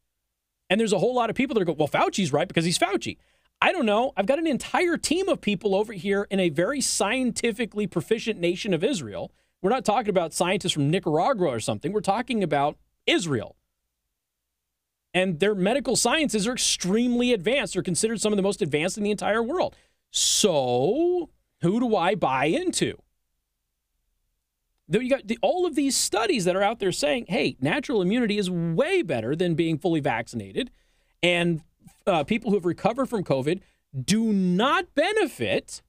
And 0.69 0.79
there's 0.79 0.93
a 0.93 0.99
whole 0.99 1.13
lot 1.13 1.29
of 1.29 1.35
people 1.35 1.55
that 1.55 1.61
are 1.61 1.65
going, 1.65 1.77
well, 1.77 1.89
Fauci's 1.89 2.31
right 2.31 2.47
because 2.47 2.63
he's 2.63 2.79
Fauci. 2.79 3.17
I 3.61 3.73
don't 3.73 3.85
know. 3.85 4.13
I've 4.15 4.27
got 4.27 4.39
an 4.39 4.47
entire 4.47 4.95
team 4.95 5.27
of 5.27 5.41
people 5.41 5.75
over 5.75 5.91
here 5.91 6.25
in 6.31 6.39
a 6.39 6.47
very 6.47 6.79
scientifically 6.79 7.85
proficient 7.85 8.39
nation 8.39 8.73
of 8.73 8.81
Israel. 8.81 9.33
We're 9.61 9.69
not 9.69 9.85
talking 9.85 10.09
about 10.09 10.33
scientists 10.33 10.73
from 10.73 10.89
Nicaragua 10.89 11.47
or 11.47 11.59
something. 11.59 11.91
We're 11.91 12.01
talking 12.01 12.43
about 12.43 12.77
Israel. 13.05 13.55
And 15.13 15.39
their 15.39 15.53
medical 15.53 15.95
sciences 15.95 16.47
are 16.47 16.53
extremely 16.53 17.33
advanced. 17.33 17.73
They're 17.73 17.83
considered 17.83 18.21
some 18.21 18.33
of 18.33 18.37
the 18.37 18.43
most 18.43 18.61
advanced 18.61 18.97
in 18.97 19.03
the 19.03 19.11
entire 19.11 19.43
world. 19.43 19.75
So, 20.09 21.29
who 21.61 21.79
do 21.79 21.95
I 21.95 22.15
buy 22.15 22.45
into? 22.45 22.97
You 24.89 25.09
got 25.09 25.27
the, 25.27 25.37
all 25.41 25.65
of 25.65 25.75
these 25.75 25.95
studies 25.95 26.45
that 26.45 26.55
are 26.55 26.63
out 26.63 26.79
there 26.79 26.91
saying, 26.91 27.25
hey, 27.29 27.55
natural 27.61 28.01
immunity 28.01 28.37
is 28.37 28.49
way 28.49 29.01
better 29.01 29.35
than 29.35 29.55
being 29.55 29.77
fully 29.77 30.01
vaccinated. 30.01 30.69
And 31.23 31.61
uh, 32.05 32.23
people 32.23 32.49
who 32.49 32.57
have 32.57 32.65
recovered 32.65 33.07
from 33.07 33.23
COVID 33.23 33.61
do 34.03 34.33
not 34.33 34.93
benefit 34.95 35.81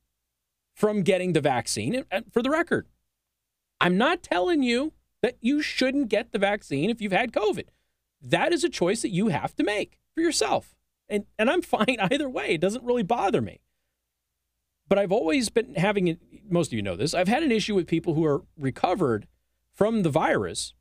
from 0.75 1.03
getting 1.03 1.33
the 1.33 1.41
vaccine. 1.41 2.05
And 2.11 2.33
for 2.33 2.43
the 2.43 2.51
record, 2.51 2.87
I'm 3.83 3.99
not 3.99 4.23
telling 4.23 4.63
you 4.63 4.93
that 5.23 5.37
you 5.41 5.61
shouldn't 5.61 6.09
get 6.09 6.31
the 6.31 6.39
vaccine 6.39 6.89
if 6.89 7.01
you've 7.01 7.11
had 7.11 7.33
COVID. 7.33 7.65
That 8.23 8.53
is 8.53 8.63
a 8.63 8.69
choice 8.69 9.03
that 9.03 9.11
you 9.11 9.29
have 9.29 9.57
to 9.57 9.65
make 9.65 9.99
for 10.15 10.21
yourself. 10.21 10.77
And, 11.09 11.27
and 11.37 11.51
I'm 11.51 11.63
fine 11.77 11.97
either 12.01 12.31
way. 12.31 12.55
It 12.55 12.61
doesn't 12.61 12.85
really 12.85 13.03
bother 13.03 13.43
me. 13.43 13.61
But 14.89 14.99
I've 14.99 15.11
always 15.11 15.49
been 15.49 15.75
having, 15.75 16.17
most 16.49 16.69
of 16.69 16.75
you 16.75 16.83
know 16.83 16.95
this, 16.95 17.13
I've 17.13 17.29
had 17.29 17.43
an 17.43 17.51
issue 17.51 17.75
with 17.75 17.89
people 17.89 18.15
who 18.15 18.25
are 18.25 18.43
recovered 18.57 19.27
from 19.75 20.03
the 20.03 20.11
virus 20.11 20.75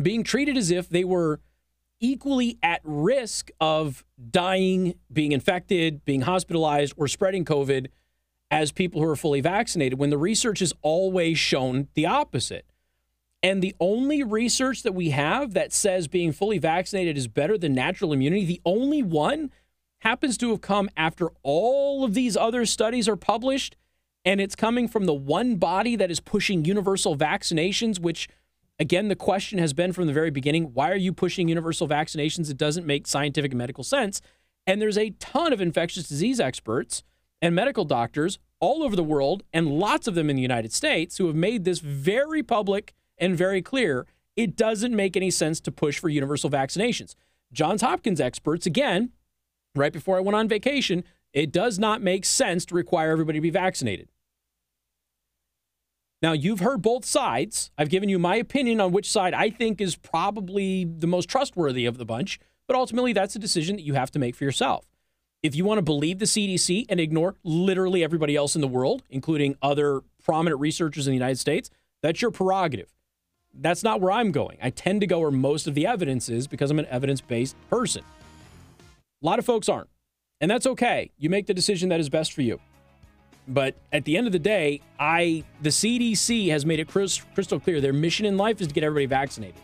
being 0.00 0.22
treated 0.22 0.56
as 0.56 0.70
if 0.70 0.88
they 0.88 1.04
were 1.04 1.40
equally 1.98 2.58
at 2.62 2.80
risk 2.84 3.50
of 3.58 4.04
dying, 4.30 4.94
being 5.10 5.32
infected, 5.32 6.04
being 6.04 6.22
hospitalized, 6.22 6.92
or 6.96 7.08
spreading 7.08 7.44
COVID 7.44 7.88
as 8.50 8.72
people 8.72 9.00
who 9.00 9.08
are 9.08 9.16
fully 9.16 9.40
vaccinated 9.40 9.98
when 9.98 10.10
the 10.10 10.18
research 10.18 10.60
has 10.60 10.72
always 10.82 11.38
shown 11.38 11.88
the 11.94 12.06
opposite. 12.06 12.64
And 13.42 13.62
the 13.62 13.74
only 13.78 14.22
research 14.22 14.82
that 14.82 14.94
we 14.94 15.10
have 15.10 15.54
that 15.54 15.72
says 15.72 16.08
being 16.08 16.32
fully 16.32 16.58
vaccinated 16.58 17.16
is 17.16 17.28
better 17.28 17.56
than 17.56 17.74
natural 17.74 18.12
immunity, 18.12 18.44
the 18.44 18.60
only 18.64 19.02
one 19.02 19.50
happens 20.00 20.36
to 20.38 20.50
have 20.50 20.60
come 20.60 20.88
after 20.96 21.28
all 21.42 22.04
of 22.04 22.14
these 22.14 22.36
other 22.36 22.64
studies 22.66 23.08
are 23.08 23.16
published. 23.16 23.76
And 24.24 24.40
it's 24.40 24.56
coming 24.56 24.88
from 24.88 25.06
the 25.06 25.14
one 25.14 25.56
body 25.56 25.94
that 25.96 26.10
is 26.10 26.20
pushing 26.20 26.64
universal 26.64 27.16
vaccinations, 27.16 28.00
which, 28.00 28.28
again, 28.78 29.08
the 29.08 29.16
question 29.16 29.58
has 29.58 29.72
been 29.72 29.92
from 29.92 30.06
the 30.06 30.12
very 30.12 30.30
beginning 30.30 30.74
why 30.74 30.90
are 30.90 30.96
you 30.96 31.12
pushing 31.12 31.48
universal 31.48 31.86
vaccinations? 31.86 32.50
It 32.50 32.56
doesn't 32.56 32.86
make 32.86 33.06
scientific 33.06 33.52
and 33.52 33.58
medical 33.58 33.84
sense. 33.84 34.20
And 34.66 34.82
there's 34.82 34.98
a 34.98 35.10
ton 35.10 35.52
of 35.52 35.60
infectious 35.60 36.08
disease 36.08 36.40
experts 36.40 37.02
and 37.40 37.54
medical 37.54 37.84
doctors 37.84 38.38
all 38.60 38.82
over 38.82 38.96
the 38.96 39.04
world, 39.04 39.44
and 39.52 39.68
lots 39.68 40.06
of 40.06 40.14
them 40.14 40.28
in 40.28 40.36
the 40.36 40.42
United 40.42 40.72
States, 40.72 41.18
who 41.18 41.26
have 41.26 41.36
made 41.36 41.64
this 41.64 41.78
very 41.78 42.42
public 42.42 42.92
and 43.16 43.36
very 43.36 43.62
clear. 43.62 44.06
It 44.36 44.56
doesn't 44.56 44.94
make 44.94 45.16
any 45.16 45.30
sense 45.30 45.60
to 45.60 45.72
push 45.72 45.98
for 45.98 46.08
universal 46.08 46.50
vaccinations. 46.50 47.14
Johns 47.52 47.82
Hopkins 47.82 48.20
experts, 48.20 48.66
again, 48.66 49.10
right 49.74 49.92
before 49.92 50.16
I 50.16 50.20
went 50.20 50.36
on 50.36 50.48
vacation, 50.48 51.04
it 51.32 51.52
does 51.52 51.78
not 51.78 52.02
make 52.02 52.24
sense 52.24 52.64
to 52.66 52.74
require 52.74 53.10
everybody 53.10 53.38
to 53.38 53.42
be 53.42 53.50
vaccinated. 53.50 54.08
Now, 56.20 56.32
you've 56.32 56.60
heard 56.60 56.82
both 56.82 57.04
sides. 57.04 57.70
I've 57.78 57.90
given 57.90 58.08
you 58.08 58.18
my 58.18 58.36
opinion 58.36 58.80
on 58.80 58.90
which 58.90 59.08
side 59.08 59.34
I 59.34 59.50
think 59.50 59.80
is 59.80 59.94
probably 59.94 60.84
the 60.84 61.06
most 61.06 61.28
trustworthy 61.28 61.86
of 61.86 61.96
the 61.96 62.04
bunch, 62.04 62.40
but 62.66 62.76
ultimately, 62.76 63.12
that's 63.12 63.36
a 63.36 63.38
decision 63.38 63.76
that 63.76 63.82
you 63.82 63.94
have 63.94 64.10
to 64.10 64.18
make 64.18 64.34
for 64.34 64.44
yourself. 64.44 64.84
If 65.42 65.54
you 65.54 65.64
want 65.64 65.78
to 65.78 65.82
believe 65.82 66.18
the 66.18 66.24
CDC 66.24 66.86
and 66.88 66.98
ignore 66.98 67.36
literally 67.44 68.02
everybody 68.02 68.34
else 68.34 68.56
in 68.56 68.60
the 68.60 68.68
world, 68.68 69.04
including 69.08 69.56
other 69.62 70.02
prominent 70.24 70.60
researchers 70.60 71.06
in 71.06 71.12
the 71.12 71.16
United 71.16 71.38
States, 71.38 71.70
that's 72.02 72.20
your 72.20 72.32
prerogative. 72.32 72.88
That's 73.54 73.84
not 73.84 74.00
where 74.00 74.10
I'm 74.10 74.32
going. 74.32 74.58
I 74.60 74.70
tend 74.70 75.00
to 75.00 75.06
go 75.06 75.20
where 75.20 75.30
most 75.30 75.68
of 75.68 75.74
the 75.74 75.86
evidence 75.86 76.28
is 76.28 76.48
because 76.48 76.70
I'm 76.70 76.78
an 76.78 76.86
evidence 76.86 77.20
based 77.20 77.56
person. 77.70 78.02
A 79.22 79.26
lot 79.26 79.38
of 79.38 79.44
folks 79.44 79.68
aren't. 79.68 79.88
And 80.40 80.50
that's 80.50 80.66
okay. 80.66 81.10
You 81.18 81.30
make 81.30 81.46
the 81.46 81.54
decision 81.54 81.88
that 81.90 82.00
is 82.00 82.08
best 82.08 82.32
for 82.32 82.42
you. 82.42 82.60
But 83.46 83.76
at 83.92 84.04
the 84.04 84.16
end 84.16 84.26
of 84.26 84.32
the 84.32 84.38
day, 84.38 84.82
I 84.98 85.44
the 85.62 85.70
CDC 85.70 86.50
has 86.50 86.66
made 86.66 86.80
it 86.80 86.88
crystal 86.88 87.60
clear 87.60 87.80
their 87.80 87.92
mission 87.92 88.26
in 88.26 88.36
life 88.36 88.60
is 88.60 88.68
to 88.68 88.74
get 88.74 88.84
everybody 88.84 89.06
vaccinated. 89.06 89.60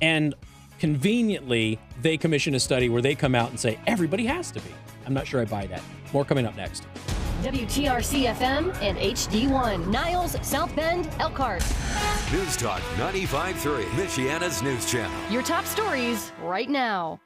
And 0.00 0.34
conveniently, 0.78 1.78
they 2.02 2.16
commission 2.16 2.54
a 2.54 2.60
study 2.60 2.88
where 2.88 3.02
they 3.02 3.14
come 3.14 3.34
out 3.34 3.50
and 3.50 3.58
say 3.58 3.78
everybody 3.86 4.26
has 4.26 4.50
to 4.52 4.60
be. 4.60 4.70
I'm 5.06 5.14
not 5.14 5.26
sure 5.26 5.40
I 5.40 5.44
buy 5.44 5.66
that. 5.66 5.82
More 6.12 6.24
coming 6.24 6.46
up 6.46 6.56
next. 6.56 6.86
WTRC 7.42 8.34
FM 8.34 8.74
and 8.82 8.98
HD1, 8.98 9.86
Niles, 9.88 10.36
South 10.42 10.74
Bend, 10.74 11.08
Elkhart. 11.20 11.62
News 12.32 12.56
Talk 12.56 12.80
95.3, 12.96 13.84
Michiana's 13.90 14.62
news 14.62 14.90
channel. 14.90 15.16
Your 15.30 15.42
top 15.42 15.64
stories 15.64 16.32
right 16.42 16.68
now. 16.68 17.20